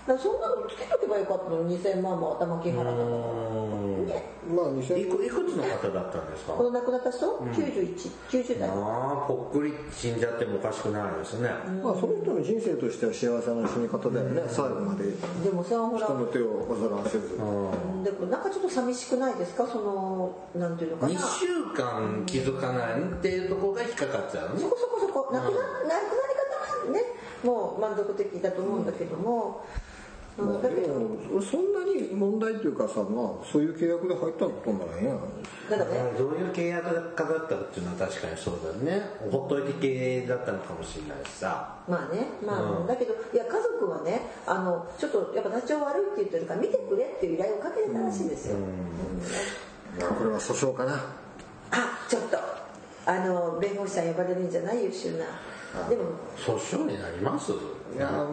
[0.08, 3.00] そんなのつけとけばよかったのに2000万も頭金払ったからう
[4.02, 4.08] ん。
[4.08, 4.24] ね。
[4.50, 6.54] まあ2000いくいくつの方だったんですか？
[6.54, 8.70] この亡くなった人、9190代。
[8.70, 11.50] ああぽっくり死んじゃってもおかしくないですね、
[11.84, 15.06] まあその人の人生としては幸せな死に方だよね最後まで。
[15.44, 16.06] でもさほら。
[16.08, 17.36] 人の手を煩わせず。
[17.36, 18.04] うん。
[18.04, 19.68] でもなんかちょっと寂しくないですか？
[19.68, 21.14] そのなんていうのかな。
[21.14, 24.60] 2週間気づかないっていうところが引っかかっちゃうね。
[24.62, 25.30] そこそこそこ。
[25.32, 25.70] なくな,、なくなり
[26.82, 27.02] 方はね
[27.44, 29.89] もう満足的だと思うんだけども、うん
[30.62, 39.02] だけでどもそんなに問題というかさまあそういう契約で入ったことならええやんどういう契約家だったっていうのは確かにそうだね。
[39.32, 41.78] ほっといて系だったのかもしれないしさ。
[41.88, 42.28] まあね。
[42.46, 42.88] まあ、うん。
[42.88, 48.58] だけどいや家族はねあのちょっとやっぱ体調悪いって言ってるから見てくれっていう依頼をかけてたらしいですよ、
[49.98, 50.94] いやこれは訴訟かな。
[51.72, 52.38] あちょっと。
[53.06, 54.84] あの弁護士さん呼ばれるんじゃない？
[54.84, 55.26] 優秀な。
[55.90, 56.04] でも。
[56.38, 57.52] 訴訟になります？
[57.52, 57.56] い
[57.98, 58.28] や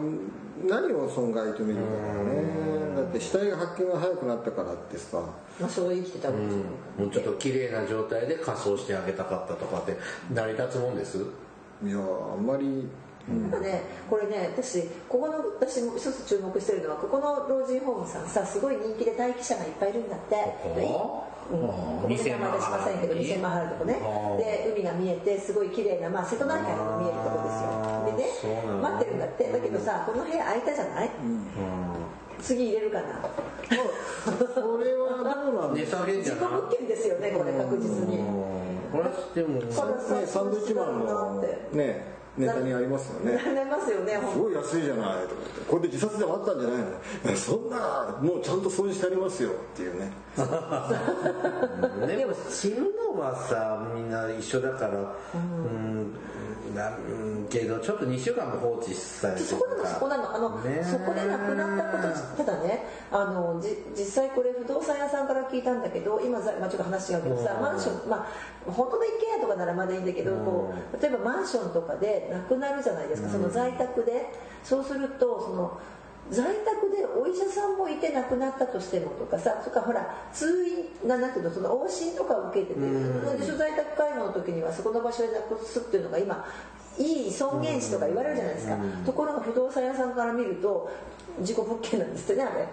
[0.65, 1.81] 何を損害と見るか
[2.23, 2.95] ね。
[2.95, 5.21] だって死体が発見が早くなったからってさ。
[5.59, 6.63] まあそう生きてたわけですよ、
[6.97, 9.97] もうちょっと綺麗な状態で仮装してあげたかったとかって
[10.31, 11.17] 成り立つもんです？
[11.17, 12.87] いやあんまり。
[13.27, 20.35] なんかねこれね私ここの私も一つ注目してるのはここの老人ホームさんさすごい人気で待機者がいっぱいいるんだって。
[20.63, 21.25] こ？
[21.49, 23.93] うん、ここで名前出しませんけど2000万払うとこね。
[24.37, 29.51] で海が見えてすごい綺麗なまあ瀬戸内海が見えるとこですよでね待ってるんだって。
[29.51, 31.09] だけどさこの部屋空いたじゃない、
[32.41, 33.07] 次入れるかな。
[34.27, 38.17] それはどうなん値下げんじ自己ゃない物件ですよねこれ確実に。
[38.91, 39.85] これはでもねサ
[40.41, 41.41] ンドイッチマンの
[41.73, 43.33] ねネタにありますよね。
[43.55, 45.61] なりますよねすごい安いじゃないとか言って。
[45.67, 46.77] これで自殺でもあったんじゃない
[47.31, 47.35] の？
[47.35, 50.11] そんなもうちゃんと掃除してありますよっていうね。
[52.07, 52.81] でも死ぬ
[53.15, 56.13] のはさみんな一緒だからうん
[56.77, 60.35] なうんけどちょっと2週間も放置されてそこなのそこなの。
[60.35, 60.83] あの、ね。
[60.83, 61.97] そこで亡くなったこ
[62.37, 67.61] とただねあのじ実際これ不動産屋さんから聞いたんだけど今ざ、まあ、ちょっと話違うけどさうん。
[67.61, 73.29] マンションまあ本当の一軒家とかならまだいいんだけどこう例えばマンションとかで亡くなるじゃないですか。
[73.29, 74.31] その在宅で。
[74.63, 75.79] そうするとその
[76.29, 86.45] 在宅でお医者さんもいて亡くなったとしてもとかさとかほら通院ななんてその往診とかを受けててでしょ在宅介護の時にはそこの場所で亡くすっていうのが今
[86.97, 88.77] いい尊厳死とか言われるじゃないですか。
[89.05, 90.89] ところが不動産屋さんから見ると
[91.41, 92.67] 事故物件なんですってねあれ。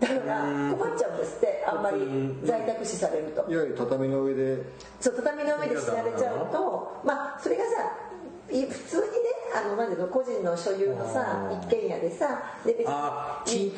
[0.00, 1.98] だから困っちゃうんですってあんまり
[2.42, 3.42] 在宅死されると。
[3.48, 4.64] いわゆる畳の上で
[5.00, 8.11] そう畳の上で死なれちゃうとまあそれがさい
[8.66, 9.08] 普通にね
[9.54, 13.76] あのなんていうの個人の所有のさ一軒家でさで別にあ賃貸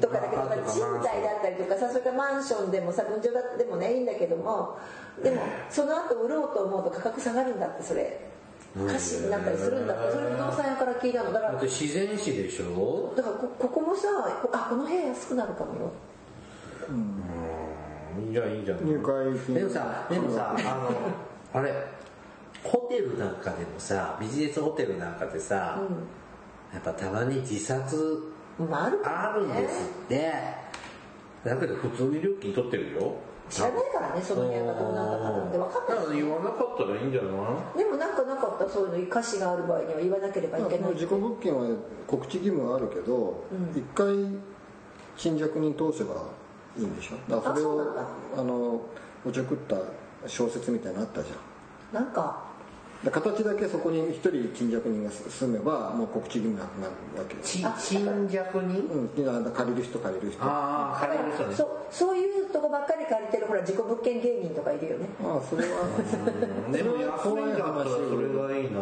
[0.00, 4.78] とかだけど、賃貸だったりとかさそれからマンションでもさ分譲だでもねいいんだけども
[5.22, 8.20] でもその後売ろうと思うと価格下がるんだってそれ。
[8.78, 11.32] 歌詞になったりするんだってそれ不動産屋から聞いたの。
[11.32, 13.14] だからだって自然死でしょ？
[13.16, 14.08] だからこここもさ
[14.42, 15.92] こあこの部屋安くなるかもよ。
[18.20, 18.84] いいじゃんいいじゃん。
[18.84, 19.54] 入会金。
[19.54, 20.90] でもさでもさ あ
[21.54, 21.72] のあれ
[22.70, 25.80] ホテルなんかでもさビジネスホテルなんかでさ、
[26.72, 30.32] やっぱたまに自殺まああるんですって。
[31.44, 33.14] だけど普通に料金取ってるよ
[33.48, 35.58] 知らないからねその部屋がどうなったかなんて。
[35.58, 35.96] 分かんない。
[35.96, 37.28] だから言わなかったらいいんじゃな
[37.76, 37.78] い？
[37.78, 41.68] でもなんかなかったそういうの歌詞がある場合には言わなければいけない事故物件は
[42.08, 43.44] 告知義務はあるけど
[43.76, 44.08] 一、回
[45.16, 46.14] 沈着に通せば
[46.76, 47.30] いいんでしょ？
[47.30, 47.94] だからそれを
[48.36, 48.80] あの
[49.24, 49.76] おちょくった
[50.26, 52.02] 小説みたいなのあったじゃん。
[52.02, 52.45] なんかで
[53.04, 57.58] 形だけそこに一人沈弱人が住めばもう告知義務なくなるわけです。
[57.58, 59.08] ち沈弱にうん
[59.52, 60.42] 借りる人借りる人。
[60.42, 61.54] あああ借りる人ね。
[61.54, 65.06] そうそういうとこばっかり借りてるほら自己物件芸人とかいるよね。
[65.22, 65.82] あそれは。
[66.66, 66.72] うん。
[66.72, 68.80] でも安いんだったらそれがいいな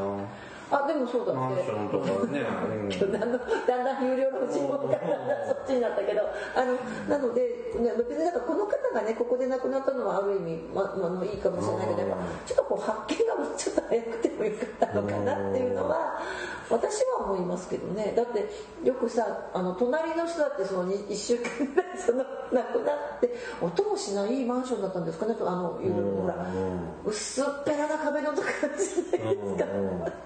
[0.71, 3.13] あでもそうだマンションとかね、うん。
[3.13, 6.23] だんだん有料の尋問からだんだんそっちになったけど
[6.57, 6.75] あの
[7.09, 7.43] なので、
[7.79, 16.21] ね、別になんかこの方がねここで亡くなったのはある意味、ままあのいいかもしれないけどやっぱちょっとこう発見がもうちょっと早くてもよかったのかなっていうのは
[16.71, 18.15] 私は思いますけどね。
[18.17, 18.49] だって
[18.83, 26.47] よくさあの隣の人だってその1週間ぐらいその亡くなって音もしないいいマンションだったんですかねとあのいうほら
[27.05, 30.24] 薄っぺらな壁のところじゃないですか。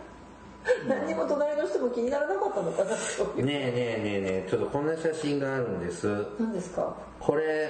[1.18, 2.96] も隣の人も気にならなかったのかなね
[3.36, 6.06] えねえねえねえちょっとこんな写真があるんです。
[6.38, 6.94] 何ですか？
[7.20, 7.68] これ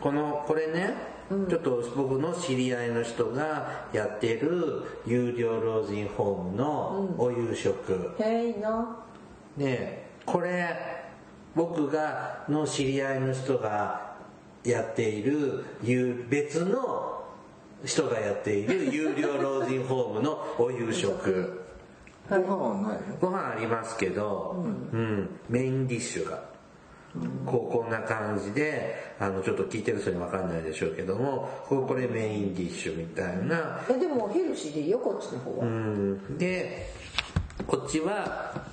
[0.00, 0.94] このこれね、
[1.48, 8.96] ちょっと僕の知り合いの人がやってる有料老人ホームのお夕食、へえいいな。
[9.56, 10.74] ねこれ
[11.54, 14.14] 僕がの知り合いの人が
[14.64, 17.24] やっている有別の
[17.84, 21.59] 人がやっている有料老人ホームのお夕食
[22.38, 23.16] ご飯はないの？
[23.20, 24.56] ご飯ありますけど、
[24.92, 25.28] うん。
[25.48, 26.42] メインディッシュが、
[27.44, 36.92] こうこんな感じであのちょっと聞いてる人に分かんないでしょうけどもここれメインディッシュみたいな、えでもヘルシーでいいよこっちの方は、うん、で
[37.66, 38.64] こっちは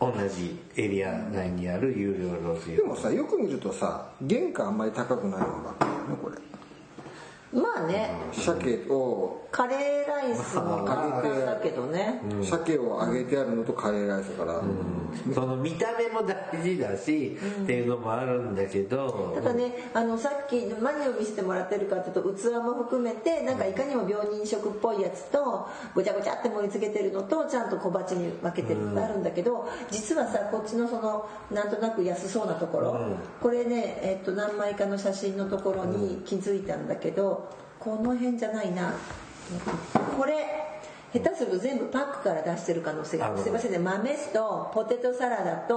[0.00, 6.36] 同じエリア内にある有料老人でもさよく見るとさ原価あんまり高くないのばっかりねこれ
[7.56, 8.10] まあね。
[8.32, 9.46] 鮭を。
[9.56, 14.60] カレーライスも簡単だけどね、鮭を揚げてあるのとカレーライスだから、
[15.34, 19.32] その見た目も大事だし、っていうのもあるんだけど。
[19.34, 37.45] ただねあのさっき何を見せてもらってるかというと器も含めてなんかいかにも病人食っぽいやつとごちゃごちゃって盛り付けてるのとちゃんと小鉢に分けてるってあるんだけど実はさこっちのそのなんとなく安そうなところ、これね、えっと何枚かの写真のところに気づいたんだけど
[37.86, 38.92] この辺じゃないな。
[40.18, 40.34] これ
[41.12, 43.16] 下手すると全部パックから出してる可能性。
[43.16, 43.78] があるあすいませんね。
[43.78, 45.76] 豆とポテトサラダと、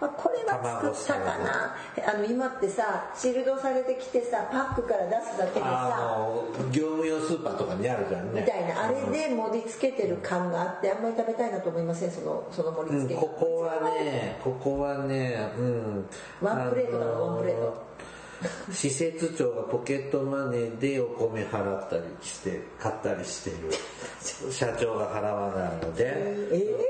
[0.00, 1.76] まあ、これは作ったかな。
[2.12, 6.28] あの今ってさシールドされてきてさパックから出すだけでさ
[6.72, 8.40] 業務用スーパーとかにあるじゃんね。
[8.40, 8.86] みたいな。
[8.86, 12.10] あれで盛り付けてる感があってあんまり食べたいなと思いません。
[12.10, 16.08] そのその盛りうん、付け、ここはねここはねうん。
[16.42, 17.93] ワンプレートだワンプレート
[18.72, 23.56] 施設長がポケットマネーでお米払ったりして買ったりしてる。
[24.50, 26.04] 社長が払わないので、
[26.52, 26.86] え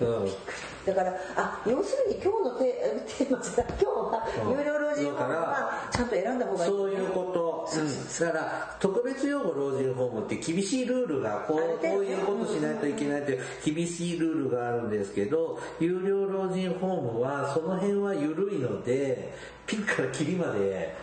[0.00, 0.36] うん、ー
[0.86, 2.64] だからあ要するに今日のテ
[3.06, 4.26] テーマじゃない今日は
[4.58, 6.70] 有料老人ホームはちゃんと選んだ方がいい。
[6.70, 19.34] そういうこと、うん、だから特別養護老人ホームって厳しいルールがこうこういうことしないといけないという厳しいルールがあるんですけど有料老人ホームはその辺は緩いので
[19.66, 20.94] ピンからキリまで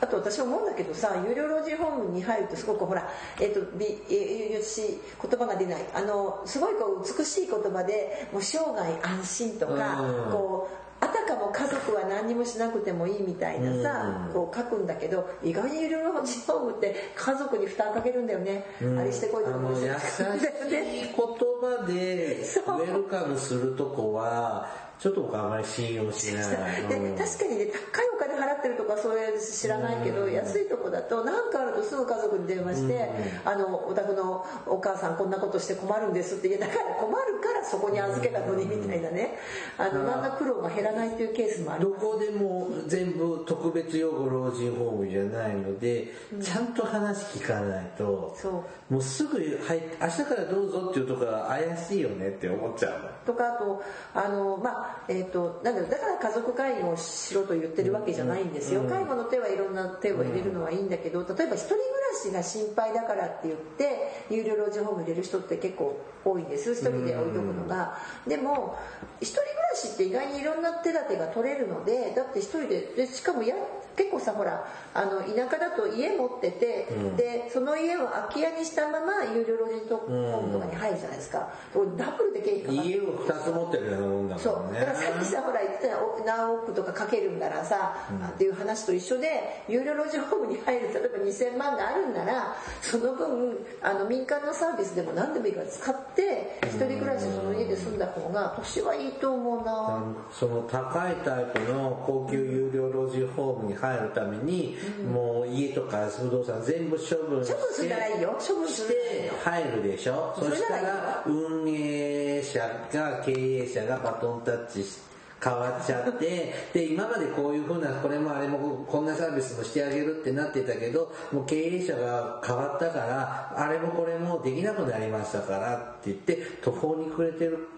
[0.00, 3.08] ああと私思うんだけどさ有料老人ホームに入るとすごくほら
[3.40, 5.84] えっ、とびえー私言葉が出ない。
[5.94, 10.32] あのすごいこう美しい言葉でもう生涯安心とか、うん。
[10.32, 14.32] こうあたかも家族は何にもしなくてもいいみたいなさ、うん。
[14.32, 18.64] こう書くんだけど意外に有料老人ホームって家族に負担かけるんだよね、
[18.98, 24.66] あれしてこいとかあの優しい言葉で ウェルカムするとこは
[24.98, 26.46] ちょっと僕あまり信用しない。
[26.88, 27.16] でうん。
[27.16, 33.10] 確かにね高いお金払ってるとかそういう知らないけど、安いとこだと何かあるとすぐ家族に電話して
[33.44, 39.38] 「あのお宅のお母さんこんなことして困るんです」って言うだから困るからそこに預けたのにみたいなね。
[39.78, 46.08] あのなんだ苦労が減らないっていうケースもありどこでも全部特別養護老人ホームじゃないので、
[46.40, 48.94] ちゃんと話聞かないとそう。
[48.94, 53.08] もうすぐ入って明日からどうぞっていうところは怪しいよねって思っちゃうの。
[53.26, 53.82] とかあと
[54.14, 61.80] あのまあえっ、となんだだから家族介護をしろと言ってるわけじゃないんですよ、介護の手はいろんな手を入れるのはいいんだけど例えば一人暮
[62.12, 66.72] らしが心配だからって言って有料老人ホーム入れる人って結構多いんです。
[66.72, 68.76] 一人で置いとくのが、でも
[69.20, 73.54] 一人暮らしって意外にいろんな手立てが取れるのでだって一人ででしかもや
[73.96, 81.48] 結構さほらあの田舎だと家持ってて、でその家を空き家にしたまま有料老人ホームとかに入るじゃないですか、
[81.96, 84.78] ダブルで経費かか家を2つ持ってるようなもんだそもんね。
[84.78, 84.80] う。
[84.80, 87.96] だからさっきさほら言ってたお何億とかかけるんならさ、
[88.28, 100.02] っていう話と一緒で有料老人ホームに入る例えば2000万があるんならその分あの民間のサービスでも何でもいいから使って一人暮らしその家で住んだ方が年はいいと思うな、
[100.32, 104.76] その高いタイプの高級有料老人ホームに入入るために、
[105.12, 108.36] もう家とか不動産全部処分して処分すらいいよ。
[108.46, 110.34] 処分すして入るでしょ？
[110.38, 112.60] そしたら運営者
[112.92, 114.98] が経営者がバトンタッチし
[115.42, 127.68] 変わっちゃって で今までこういうふうなこれもあれもこんなサービスもしてあげるってなってたけどもう経営者が変わったからあれもこれもできなくなりましたからって言って途方に暮れてる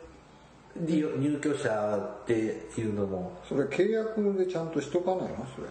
[0.77, 2.33] 入居者って
[2.79, 5.45] いうのも、それ契約でちゃんとしとかないの？
[5.57, 5.67] それ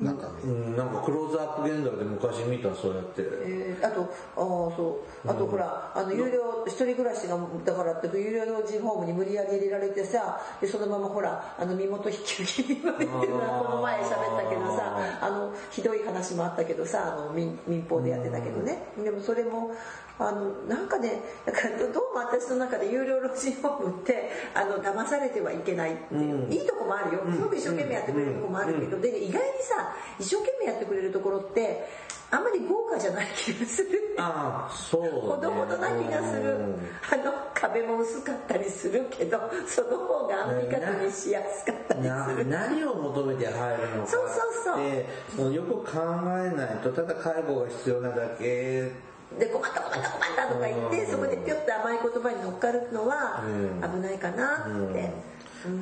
[0.00, 3.22] 中身うん、なんかクローズアップ現代で昔見たそうやって。
[3.22, 5.30] えーあとあーそう。
[5.30, 18.82] あとほらあの有料一人暮らしがだからって有料老人ホームに無理やり入れられてさでそのままほらあの身元引き受け言われてるのはこの前喋ったけどさあのひどい話もあったけどさあの民民放でやってたけどね。
[19.02, 19.74] でもそれも
[20.18, 27.22] あのなんかねだかどうも私の中で有料老人ホームってあの騙されてはいけないっていう、いいとこもあるよ。
[27.32, 29.83] すごく一生懸命やってくれるとこもあるけど、で意外にさ
[30.18, 31.88] 一生懸命やってくれるところって
[32.30, 34.16] あんまり豪華じゃない気がする。
[34.18, 35.08] ああ、そう、ね。
[35.10, 36.56] ほどほどな気がする。
[36.56, 36.74] うん
[37.12, 42.46] あの壁も薄かったりするけどその方が編み方にしやすかったりなする。
[42.46, 45.54] 何を求めて入るのかそうそうそう。
[45.54, 48.92] よく考えないとただ介護が必要なだけ。
[49.38, 53.80] で困った困った困ったとか言ってそこでピョッと甘い言葉に乗っかるのはうん。
[53.80, 55.10] 危ないかなって、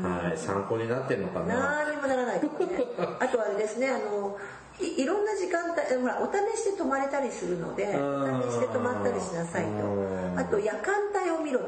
[0.03, 0.39] はい。
[0.39, 1.85] 参考になってるのかな？
[1.85, 2.49] 何にもならない ね。
[3.21, 4.37] あとはあれですねあの
[4.81, 8.41] いいろんな時間帯ほらお試しで泊まれたりするのでうん。
[8.41, 10.35] お試しで泊まったりしなさいうん。
[10.35, 11.67] とあと夜間帯を見ろと。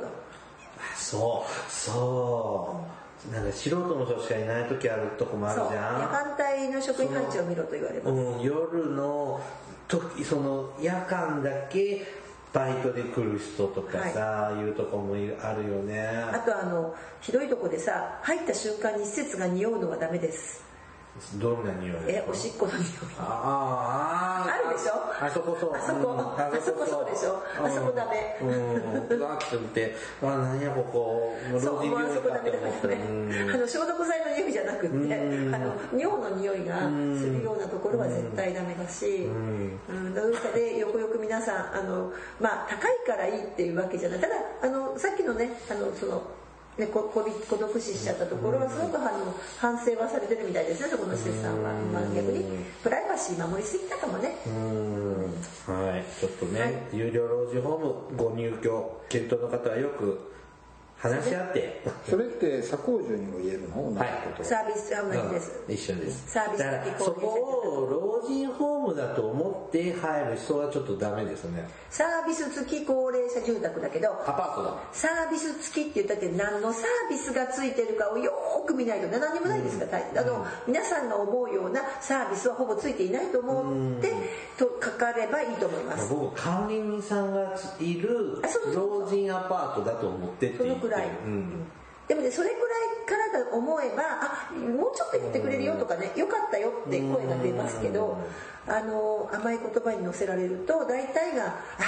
[0.96, 1.70] そう。
[1.70, 2.80] そ
[3.30, 3.32] う。
[3.32, 8.12] なんか素人の人しかいない時あるとこもあるじゃ間帯の職員配置を見ろと言われます。
[8.12, 9.40] ん、うん、夜の
[9.88, 12.06] 時その夜間だけ
[12.54, 14.64] バイトで来る人とかさ、い。
[14.64, 16.06] うとこもあるよね。
[16.32, 20.62] あとあのひどいとこでさ入った瞬間に施設が匂うのはダメです
[21.36, 22.84] どんな匂いえおしっこの匂い。
[23.18, 24.94] あああるでしょ？
[25.24, 26.16] あそこそうあそこう。
[26.16, 27.40] んあそこそうでしょ？
[27.64, 28.36] あそこダメ。
[28.42, 29.18] うん。
[29.18, 31.36] うわって見てあ何やここ。
[31.50, 32.94] もうそう老人病院もうあそこかと思っダメだから
[33.46, 35.54] ねあの消毒剤の匂いじゃなくってうん。
[35.54, 40.14] あの尿の匂いがするようなところは絶対ダメだしうん。
[40.14, 44.20] どうかでよくよく皆さんあのまあ高いからいいっていうわけじゃない。
[44.20, 46.22] ただあのさっきのねあのその
[46.78, 52.44] ね、こ孤立孤独死しちゃったところはすごくあの反省はされてるみたいですねそこの施設さんは、まあ、逆に
[52.82, 54.34] プライバシー守りすぎたかもね。
[54.46, 55.14] うん。
[55.66, 56.04] はい。
[56.20, 56.72] ちょっとね、はい。
[56.92, 60.32] 有料老人ホームご入居検討の方はよく
[61.04, 61.82] 話し合って。
[62.08, 63.94] それって左工住にも言えるの？
[63.94, 64.06] は
[64.42, 65.74] サービスは同じです、うん。
[65.74, 66.30] 一緒です。
[66.32, 67.26] サービスだからそこ
[67.84, 71.68] を老人ホームだと思って入る人はちょっとダメですね。
[71.90, 74.74] サービス付き高齢者住宅だけどアパートだ。
[74.92, 84.12] サービス付きって言ったって何のサービスがついてるかをよーく見ないとね何にもないですから、あの皆さんが思うようなサービスはほぼついていないと思って
[84.58, 86.08] と書かればいいと思います。
[86.12, 88.42] 僕管理人さんがいる
[88.74, 91.66] 老人アパートだと思ってって言ってるそのくらい、うん。
[92.08, 98.18] でもねそれくらいからだと思えばあもうちょっと言ってくれるよとかねよかったよって声が出ますけど
[98.66, 101.46] あの甘い言葉に乗せられると大体が
[101.80, 101.84] 「あ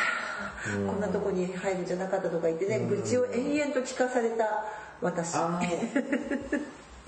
[0.65, 4.65] あこんなとこに入るんじゃなかった」とか言ってね愚痴を延々と聞かされた
[5.03, 5.37] 私。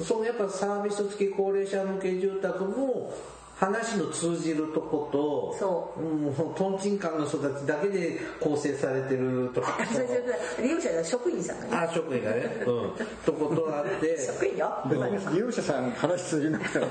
[0.00, 3.12] そのやっぱサービス付き高齢者向け住宅も
[3.58, 6.00] 話の通じるとことそう。
[6.00, 10.22] もうトンチンカンの人たちだけで構成されてるとこあそれそれ
[10.56, 11.70] それ利用者の職員さんがね。
[11.88, 12.36] あ職員がね。
[12.60, 12.92] うん。
[13.26, 14.16] とことあって。
[14.24, 14.72] 職員よ。
[14.88, 16.86] でも利用者さん話通じなくても。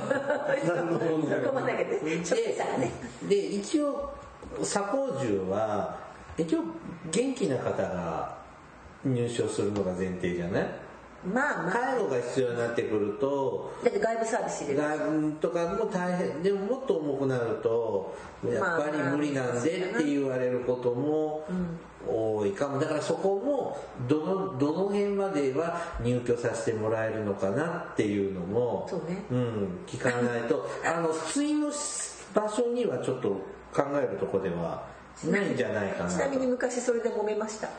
[0.66, 1.72] 何の問題そこまで。
[1.72, 2.26] だけどね。
[2.26, 2.92] 職員さんがね
[3.30, 4.10] で一応
[4.62, 5.98] 左工住は
[6.38, 6.60] 一応
[7.12, 8.38] 元気な方が
[9.06, 10.87] 入所するのが前提じゃない？
[11.34, 11.72] まあまあ。
[11.72, 14.82] 介護が必要になってくるとだって外部サービス入れる。
[14.82, 16.44] 外部とかも大変。
[16.44, 18.16] でももっと重くなると
[18.46, 21.46] やっぱり無理なんでって言われることも
[22.08, 22.80] 多いかも。
[22.80, 29.24] だからそこもどのどの辺までは入居させてもらえるのかなっていうのもそうね。
[29.32, 30.68] うん、聞かないと。
[30.86, 31.72] あの普通の
[32.34, 33.30] 場所にはちょっと
[33.74, 34.84] 考えるとこでは
[35.26, 36.16] ないんじゃないかなと。
[36.16, 37.70] ちなみに昔それで揉めました、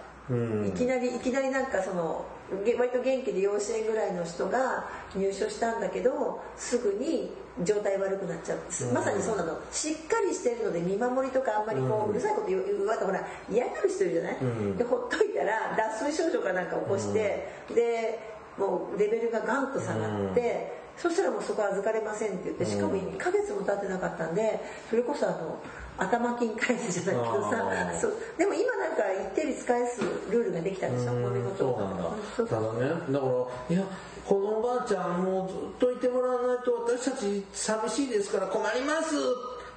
[0.67, 2.27] いきなりいきなりなんかその
[2.65, 7.31] げ割と元気で養子縁ぐらいの人が入所したんだけどすぐに
[7.63, 8.59] 状態悪くなっちゃう、
[8.93, 9.59] まさにそうなの。
[9.73, 14.37] しっかりしてるので見守りとかあんまりこう、うるさいこと言うわとほら嫌がる人いるじゃない、
[14.77, 18.21] でほっといたら脱水症状かなんか起こして、で
[18.57, 25.59] もうレベルがガンと下がって、そしたらもうそこ預かれませんって言ってしかも1ヶ月も経ってなかったんでそれこそあの
[25.97, 32.03] 頭金返すじゃないけどあさー そうでも今なんか一定率返すルールができたでしょ飲み事そうなんだ。
[32.37, 33.85] そうそうただねだからいや
[34.27, 39.15] このおばあちゃんもうずっといてもらわないと私たち寂しいですから困ります。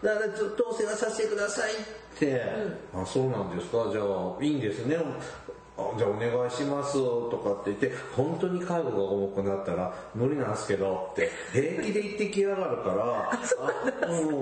[0.04, 1.76] だからずっとお世話させてくださいっ
[2.18, 2.42] て、
[2.92, 3.88] あそうなんですか。
[3.92, 4.98] じゃあいいんですね。
[4.98, 5.04] あ
[5.98, 13.32] じゃあお願いしますとかって言って本当に介護が重くなったら無理なんですけどって平気で言ってきやがるから
[14.04, 14.34] あもう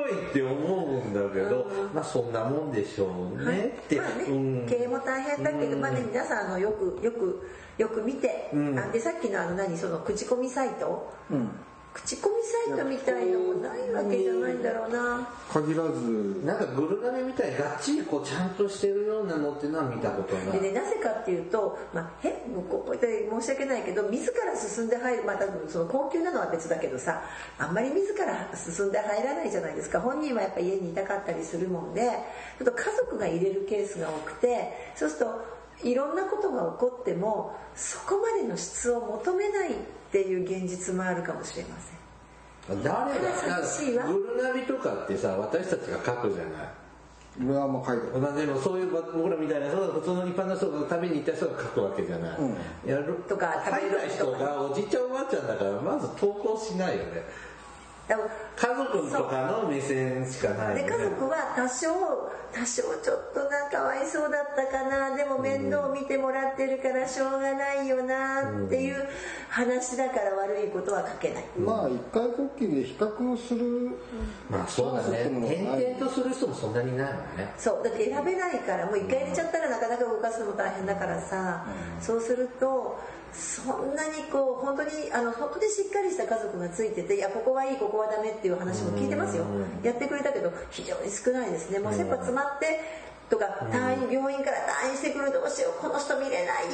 [0.00, 8.78] おーいって思うんだけど、まあそんなもんでしょうねって、まあね、うん経営も大変だけど、まあね、皆さんあのよくよくよく見て、ん。
[8.78, 11.50] あでさっきのあの何その口コミサイト、うん
[11.96, 12.36] 口コミ
[12.68, 20.60] サイトみたいのもないわけじゃないんだろうな、限らずなんかグルナビみたいにがっちりこうちゃんとしてるようなのっていうのは見たことない。
[20.60, 27.22] でね、なぜかっていうと、まあ、へもうこう申し訳ないけど自ら進んで入るまたその高級なのは別だけどさ
[27.58, 32.02] あんまり自ら進んで入らないじゃないですか本人はやっぱ家にいたかったりするもんで
[32.58, 39.74] ちょっと家族が入れるケースが多くてそうするといろんなことが起こってもそこまでの質を求めないっ
[40.10, 42.82] ていう現実もあるかもしれません。
[42.82, 46.86] 誰が、なんか寂しいわグルナビとかってさ、私たちが書くじゃない。
[47.44, 52.38] 俺はあんま書いてでもそういう僕らみたいなそう普通の一般の人が旅に行った人が書くわけじゃない、
[52.88, 57.22] やるとか書いた人がおじいちゃんおばあちゃんだからまず投稿しないよね
[58.08, 61.88] 家族とかの目線しかないよねで家族は多少
[62.52, 65.14] 多少ちょっとなんかわいそうだったかな。
[65.14, 69.08] でも面倒見てもらってるからしょうがないよなっていう
[69.50, 71.44] 話だから悪いことは書けない。
[71.58, 73.90] まあ一回こっきりで比較する。
[74.48, 75.24] まあそうだね。
[75.24, 77.52] 転々とする人もそんなにないもんね。
[77.58, 81.66] そうだって選べないからもう一回入れちゃったらなかなか動かすのも大変だからさ、
[82.00, 82.98] そうすると
[83.32, 89.44] そんなにこう本当にあの本当にしっかりした家族がついてていやここはいいここはダメっていう話も聞いてますよ、
[89.82, 91.78] やってくれたけど非常に少ないですね。
[91.78, 92.80] もう切羽詰まって
[93.28, 96.66] とか退院病院から退院してくるどうしようこの人見れない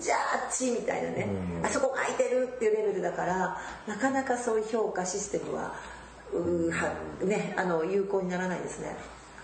[0.00, 1.28] じゃああっちみたいなね、
[1.62, 5.74] あそこが空いてるっていうレベルだからなかなかそういう評価システムは
[6.32, 8.96] うーはねあの有効にならないですね。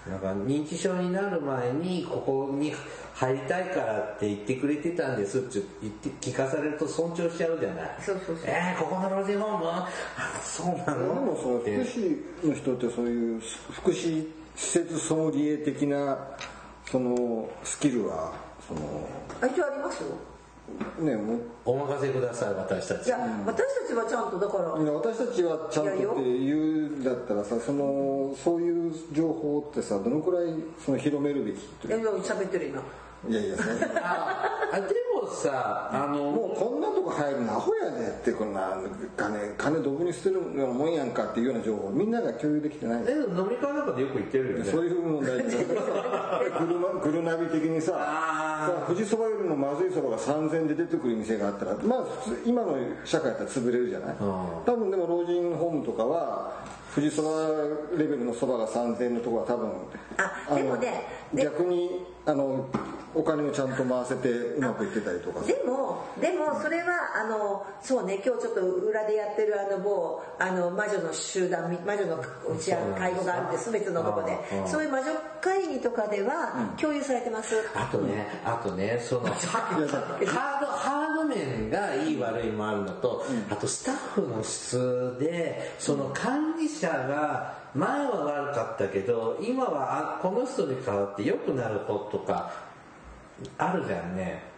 [0.09, 2.75] なんか認知症になる前にここに
[3.23, 7.91] 入りたいからって言ってくれてたんですって言って聞かされると尊重しちゃうじゃない。
[8.05, 8.45] そうそうそう。
[8.47, 9.65] えー、ここの老人ホーム？
[9.71, 9.89] あ
[10.43, 16.19] そうなでのもその福祉の人ってそういう福祉施設ソムリエ的な
[16.91, 18.33] そのスキルは
[18.67, 18.81] その
[19.41, 20.09] あ一応ありますよ。
[20.99, 21.41] ねもう。
[21.65, 23.07] お任せください私たち。
[23.07, 30.55] いや、私たちはちゃんとだからいや私たちはちゃんとって言うんだったらさそのそういう情報ってさどのくらい
[30.85, 32.83] その広めるべきっていやいや喋ってる今
[33.29, 38.77] いやいやそれああでもさあのもうこんなとこ入るのアホやでってこんな
[39.17, 44.65] 金金どぶに捨てるようなもんやんかっていうような情報みんなが共有できてないえ飲み会なんかでよく言ってるよね。
[44.65, 54.17] そういう問題でグルマグルナビ的にささ富士そばよりもまずいそばが3000円で出てくる店があったらまあ普通今の社会だったら潰れるじゃない？
[54.19, 56.65] 多分でも老人ホームとかは
[56.95, 57.29] 富士そば
[57.97, 59.71] レベルのそばが3000円のところは多分
[60.51, 62.67] あでもねので逆にあの
[63.15, 65.41] お金をちゃんと回せてうまくいってたりとか。
[65.41, 75.07] さでもでもそれはあのそうね今日ちょっと裏でやってるあの某あの魔女の集団魔女のうちあの会合があるんです別のとこでそういう魔女
[75.41, 92.53] 会議とかでは共有されてます、あとね、あとね、その、 ハード、ハード面がいい悪いもあるのと、あとスタッフの質で、その管理者が、前は悪かったけど、今はあこの人に代わって良くなる方とか、
[93.59, 94.51] あるじゃんね。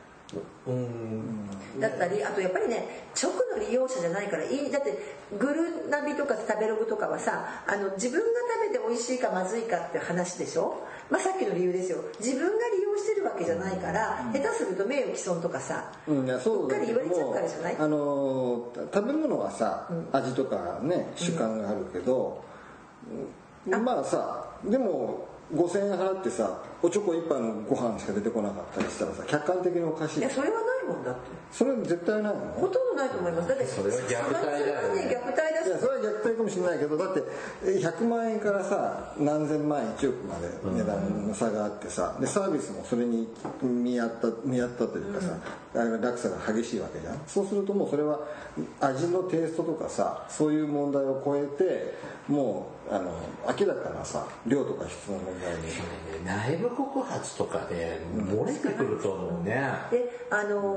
[0.66, 1.48] うん。
[1.80, 4.70] だったりあとやっぱりね直の利用者じゃないからいい。
[4.70, 4.98] だって
[5.38, 8.26] グルナビとか食べログとかはさあの自分が
[8.66, 11.98] 食べて美味しいかまずいかって話でしょ、まあ、さっきの理由ですよ。
[12.18, 17.76] 自分が利用してるわけじゃないから、下手すると名誉毀損とかさ、うん、そうっかり言われちゃうからじゃない？
[17.78, 22.42] あの食べ物はさ、味とかね主観があるけど、
[23.66, 30.18] うんまあさでも5000円払ってさおちょこ一杯のご飯しか出てこなかったりしたらさ客観的におかしい。
[30.20, 31.20] いやそれはないもんだって。
[31.50, 32.40] それ絶対ないの？
[32.54, 33.48] ほとんどないと思います。
[33.48, 35.02] だってそれは虐待だよね。
[35.08, 35.66] 虐待だし。
[35.66, 37.22] いやそれは虐待かもしれないけどだって
[37.64, 43.28] え100万円からさ何千万円1億まで値段の差があってさでサービスもそれに
[43.62, 45.38] 見合った見合ったというかさ、
[45.74, 47.20] あの落差が激しいわけじゃん。
[47.26, 48.20] そうするともうそれは
[48.80, 51.94] 味のテイストとかさそういう問題を超えて
[52.28, 53.12] もうあの
[53.58, 55.62] 明らかなさ量とか質の問題に。
[56.24, 59.62] 内部告発とかで漏れてくると思うね。
[59.90, 60.73] であの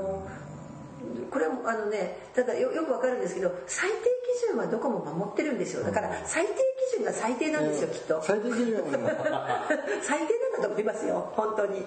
[1.30, 3.96] これはあのねただよよくわかるんですけど最低
[4.44, 5.82] 基準はどこも守ってるんですよ。
[5.84, 6.52] だから最低
[6.92, 8.22] 基準が最低なんですよきっと。
[8.22, 9.68] 最低基準は
[10.02, 11.84] 最低なんだと思いますよ本当に。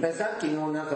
[0.00, 0.94] でさっきのなんか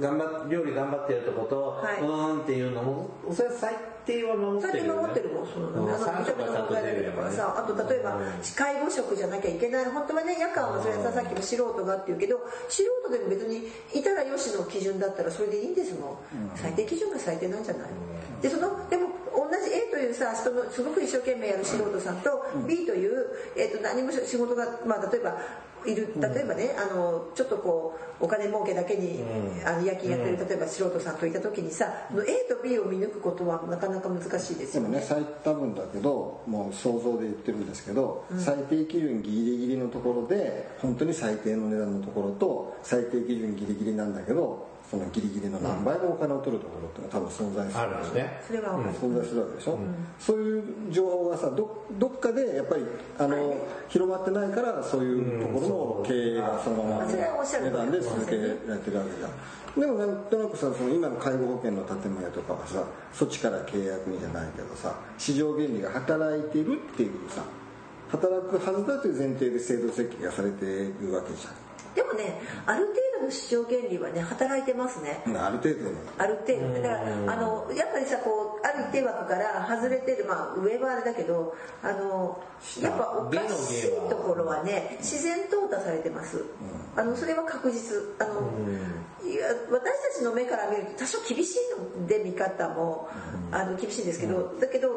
[0.00, 2.00] 頑張っ料理頑張ってるとこと、はい。
[2.00, 5.00] うーんっていうのもそれは最低は守ってるよね。
[5.02, 8.18] 守ってるもんそのうんあの3見た目の問題だけだからさあと例えば
[8.56, 9.84] 介護職じゃなきゃいけない。
[9.86, 16.50] 本当はね夜間はそれはささっきの素人がって言うけど素人でも別にいたらよしの基準だったらそれでいいんですもん。
[16.56, 17.88] 最低基準が最低なんじゃない？
[18.42, 19.08] でそのでも
[19.38, 22.30] 同じ A というさ人のすごく一生懸命やる素人さんと
[22.66, 23.26] B という、
[23.56, 25.38] えー、と何も仕事が、まあ、例えば
[25.86, 29.22] いる例えばね、あのちょっとこうお金儲けだけに、
[29.64, 34.88] あの夜勤やってる例えば素人さんといた時にさ A と B を見抜くことはなかなか難しいですよね。
[34.88, 48.40] でもね最多分だけどもう想像で言ってるんですけど、最低基準ギリギリのところで本当に最低の値段のところと最低基準ギリギリなんだけどそのギリギリの何倍もお金を取るところって多分存在するあるんですね。
[48.46, 49.78] それは分かる、存在するわけでしょ、
[50.18, 52.86] そういう情報がさどどっかでやっぱり
[53.18, 53.54] あの、
[53.88, 59.30] 広まってないからそういうところの経営がそのままそれはおっしゃる値段で続けられてるわけじゃん。
[59.78, 62.82] でもなんとなくさその今の介護保険の建物屋とかはさ
[63.12, 67.44] そっちから契約にじゃないけどさ市場原理が働いているっていうさ
[68.08, 71.46] 働くはずだという前提で制度設計がされているわけじ
[71.94, 75.22] でもねある程度の市場原理はね働いてますね。
[75.26, 75.90] ある程度の。
[76.18, 76.82] ある程度。
[76.82, 82.40] だからあのやっぱりさこうある一定枠から外れてるまあ上はあれだけどあの
[82.80, 86.44] やっぱおかしいところはね自然淘汰されてます、
[86.96, 87.96] あのそれは確実。
[88.18, 88.50] あの、
[89.24, 91.58] いや私たちの目から見ると多少厳しい
[92.00, 93.08] ので見方も、
[93.52, 94.88] あの厳しいんですけど、だけど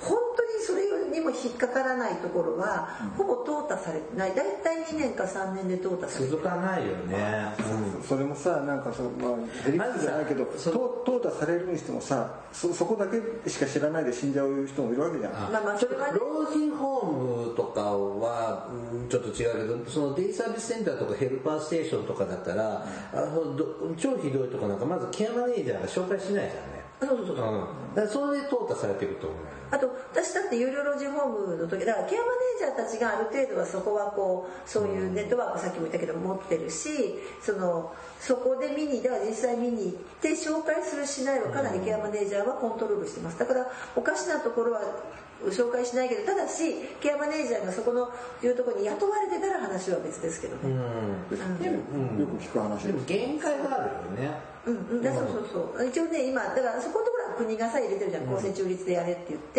[0.00, 4.34] 本当にそれにも引っかからないところは、ほぼ淘汰されてない。
[4.34, 6.30] 大体2年か3年で淘汰されてる。
[6.32, 7.54] 続かないよね、
[8.06, 15.32] それもさなんかそのまあヘリクツじゃないけど淘汰されるにしてもさそそこだけしか知らないで死んじゃう人もいるわけじゃん。
[15.32, 16.18] あまあまあそれはね。
[16.18, 26.78] 老人ホームとかはうんちょっと違うけどそのデイサービスセンターとかヘルパーステーションとかだったら、あのど超ひどいとこなんかまずケアマネージャーが紹介しないじゃんね。
[27.00, 36.88] そうそうそうそう、うん、だからそれで淘汰されてると思うよあと私だって有料老人ホームの時だからケアマネージャーたちがある程度はそこはこうそういうネットワークさっきも言ったけど持ってるし
[37.42, 43.38] そのそこで見にだから実際見に行って紹介するしないはかなりケアマネージャーはコントロールしてます。
[43.38, 44.80] だからおかしなところは
[45.46, 48.10] 紹介しないけどただしケアマネージャーがそこの
[48.42, 50.74] いうところに雇われてたら話は別ですけどね、
[51.30, 51.58] うん。
[51.62, 54.34] でも、うんよく聞く話でも限界があるよね。
[54.66, 54.76] うん。
[54.76, 55.86] うん、だそうそうそう。
[55.86, 58.24] 一応ね今だからそこのところは国がさ入れてるじゃん。
[58.26, 59.57] 公正中立でやれって言って、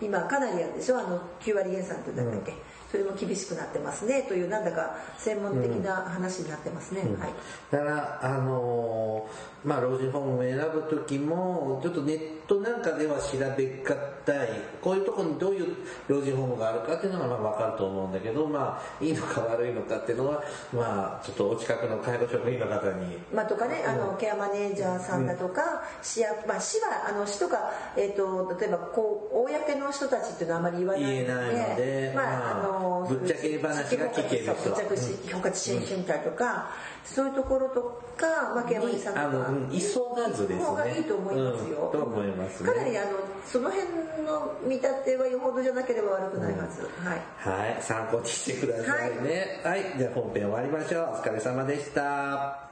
[0.00, 2.54] 今かなりあるでしょあの9割減産って言うんだっけ、
[2.90, 4.22] それも厳しくなってますね。
[4.22, 7.30] というなんだか専門的な話になってますね、はい。
[7.70, 13.94] だからあのーまあ老人ホームを選ぶ時もちょっとネットなんかでは調べが
[14.24, 14.48] たい。
[14.80, 15.74] こういうところにどういう
[16.08, 20.42] 老人ホームがあるかっていうのがまあ分かると思うんだけどまあいいのか悪いのかっていうのは
[20.72, 23.18] まあちょっとお近くの介護職員の方に。
[23.32, 36.70] まあ、とかね、あのケアマネージャーさんだとか、市やまあ、市はあの市とか、えー、と例えばこう公の人たちっていうのはあまり言わないので言えないのでまあまああのぶっちゃけ話が聞ける人ぶっちゃけ包括支援センターとか、
[37.04, 39.51] そういうところとか、まあ、ケアマネージャーさんとか。
[39.52, 40.64] うがずですね。
[40.64, 41.90] 方がいいと思いますよ。
[41.92, 42.70] うんと思いますね。
[42.70, 43.10] かなりあの
[43.46, 43.88] その辺
[44.24, 46.82] の見立てはよほどじゃなければ悪くないはず。
[46.82, 47.22] はい。
[47.36, 49.60] はい参考にしてくださいね。
[49.64, 51.02] はい、じゃあ本編終わりましょう。
[51.02, 52.70] お疲れ様でした。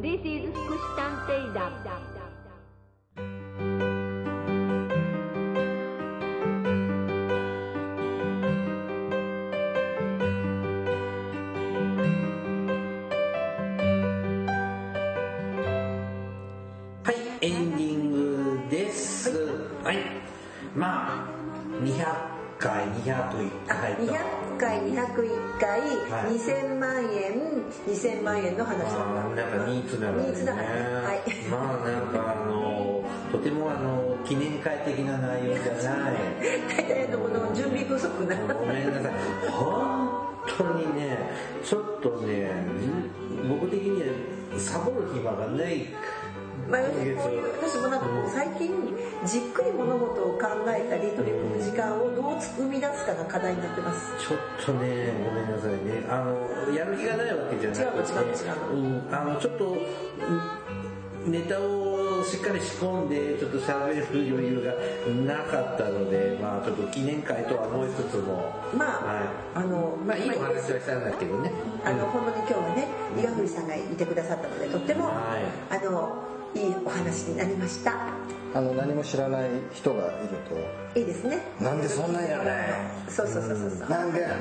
[0.00, 0.47] This is
[20.78, 22.04] まあ、200
[22.56, 24.02] 回、201回と。
[24.02, 31.20] 200回201回、はい2000万円2000万円の話だったまあ、なんかニーズなのニーズだねはい
[31.50, 36.14] まあ、なんかあの、とてもあの、記念会的な内容じゃない。
[36.68, 39.12] 大体のこの準備不足なごめんなさい。
[39.50, 41.18] 本当にね、
[41.64, 42.50] ちょっとね、
[43.48, 44.06] 僕的には
[44.56, 45.86] サボる暇がない。
[46.68, 48.68] まあ、私もなんか最近
[49.24, 54.12] じっくり物事を考えたり取り組む時間をどう生み出すかが課題になってます。
[54.18, 56.04] ちょっとね、ごめんなさいね。
[56.08, 59.78] あの、やる気がないわけじゃなくて、違うの違うの違ううん、あの、ちょっと、うん
[61.26, 69.24] ネタをしっかり仕込んで、ちょっと喋る余裕がなかったので、まあちょっと記念会とは思いつつも、まあ、はい。
[69.54, 71.52] あのまあいいお話はしたんだけどね。
[71.84, 72.88] あの本当に今日はね
[73.18, 75.12] 伊賀栗さんがいてくださったのでとっても、は
[75.70, 75.76] い。
[75.76, 77.92] あのいいお話になりました。
[78.54, 80.06] あの何も知らない人がい
[80.94, 81.38] るいいですね。
[81.58, 82.66] となんでそんなんやね
[83.08, 84.36] そうそうそうそうそんなんでやねん。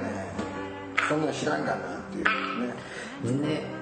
[1.10, 3.49] そんなん知らんがなっていうね。
[3.51, 3.78] ね。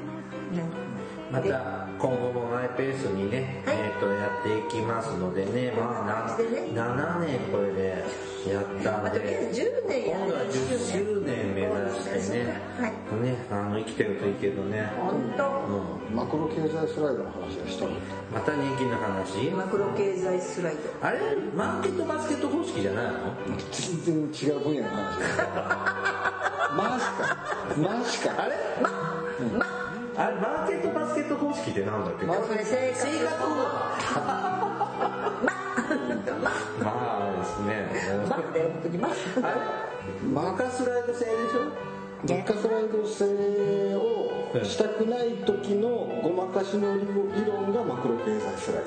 [1.32, 3.78] また今後もマイペースにね、はい。
[3.78, 8.04] えー、とやっていきますのでね、まあ、なこんな感じでね7年これで
[8.50, 11.74] やったんまあとりあえでず10年や今度は10周年目指
[12.22, 12.92] してね,、はい。
[13.24, 15.44] ねあの生きてるといいけどね、本当。
[15.66, 17.92] うん、マクロ経済スライドの話をしたの？
[18.34, 19.50] また人気の話。
[19.52, 20.80] マクロ経済スライド。
[21.08, 21.20] あれ？
[21.56, 23.34] マーケットバスケット方式じゃないの？
[23.72, 25.20] 全然違う分野の話
[26.76, 27.38] マジか
[27.78, 28.56] マジかあれ？
[30.18, 34.55] あれマーケットバスケット方式ってなんだっけ、まそれ生活生活
[38.68, 39.40] ねます。
[39.42, 39.56] あれ
[40.34, 41.66] マカスライド制でしょ？
[42.28, 45.90] マッカスライド制をしたくない時の
[46.24, 47.06] ごまかしの理
[47.46, 48.84] 論がマクロ経済スライ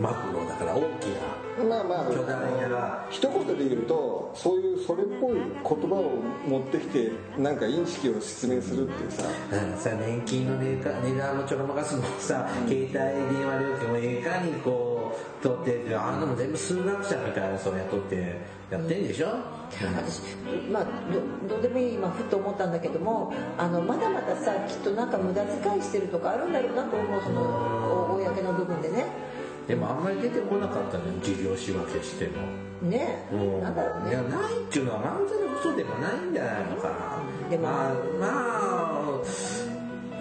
[0.00, 1.08] マクロだから大き
[1.58, 2.04] ドまあまあ。
[2.04, 3.06] な巨大な。
[3.10, 9.24] 一言で言うとそういうそれっぽい言葉を持ってきてなんかインチキを説明するっていうさ。
[9.52, 10.76] うんさ年金の値
[11.16, 18.40] 段もちょろまかすのもさ、携帯電話料金もいかにこう取ってってあんなもん全部数学者みたいな人を雇って
[18.70, 19.28] やってんでしょ、
[19.96, 20.36] 私
[20.70, 20.84] まあ
[21.48, 29.06] どどうでもいい今ふと思ったんだけどもあのまだまださきっとなんか無駄遣いしてるとかあるんだろうなと思うそのお公の部分でね
[29.70, 32.42] でもあんまり出てこなかったね事業仕分けしても。
[32.90, 33.24] ね。
[33.30, 33.62] うん。
[33.62, 34.10] なんだろうね。
[34.10, 37.48] いやないっていうのは完全に嘘でもないんじゃないのかな。
[37.48, 38.26] でもまあま
[39.22, 39.24] あ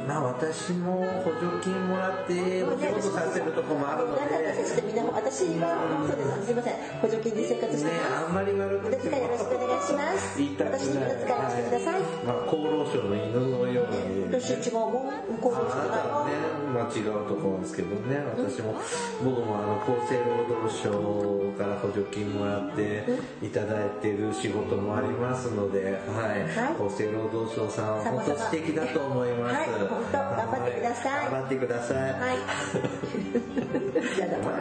[0.09, 5.77] まあ私も補助金もらってお仕事させるとこもあるのだんだん私たちってみんな私は
[6.09, 6.45] そうです。
[6.49, 6.73] すいません。
[6.97, 8.09] 補助金で生活しでねて。
[8.09, 9.21] ますあんまり悪無駄遣い。
[9.21, 14.25] よろしくお願いします私に無駄遣いをしてください、まあ、厚労省の犬のように。
[14.33, 16.33] 私違うもん向こうの人あなたはね、
[16.73, 18.17] まあ、違うところですけどね。
[18.33, 18.81] 私も
[19.21, 23.05] 僕もあの厚生労働省から補助金もらって
[23.45, 26.49] いただいてる仕事もありますので、はい。
[26.49, 26.81] はい。
[26.81, 31.25] 厚生労働省さんは本当素敵だと思います、はい本当頑張ってください。
[31.25, 32.37] は頑張ってください、はい。
[34.19, 34.59] やだまあ、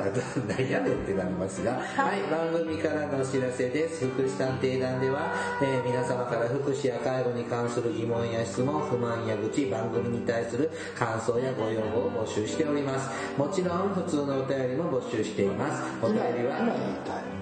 [0.49, 4.07] 何やねんってなりますが、はい、番組からのお知らせです。
[4.07, 5.33] 福祉探偵団では、
[5.63, 13.09] えー皆様から福祉や介護に関する疑問や質問、不満や愚痴、番組に対する感想やご要望を募集しております。
[13.39, 15.83] もちろん、普通のお便りも募集しています。
[16.03, 17.39] お便りは、今言いたい。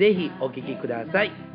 [0.00, 1.49] ぜひお聴きください。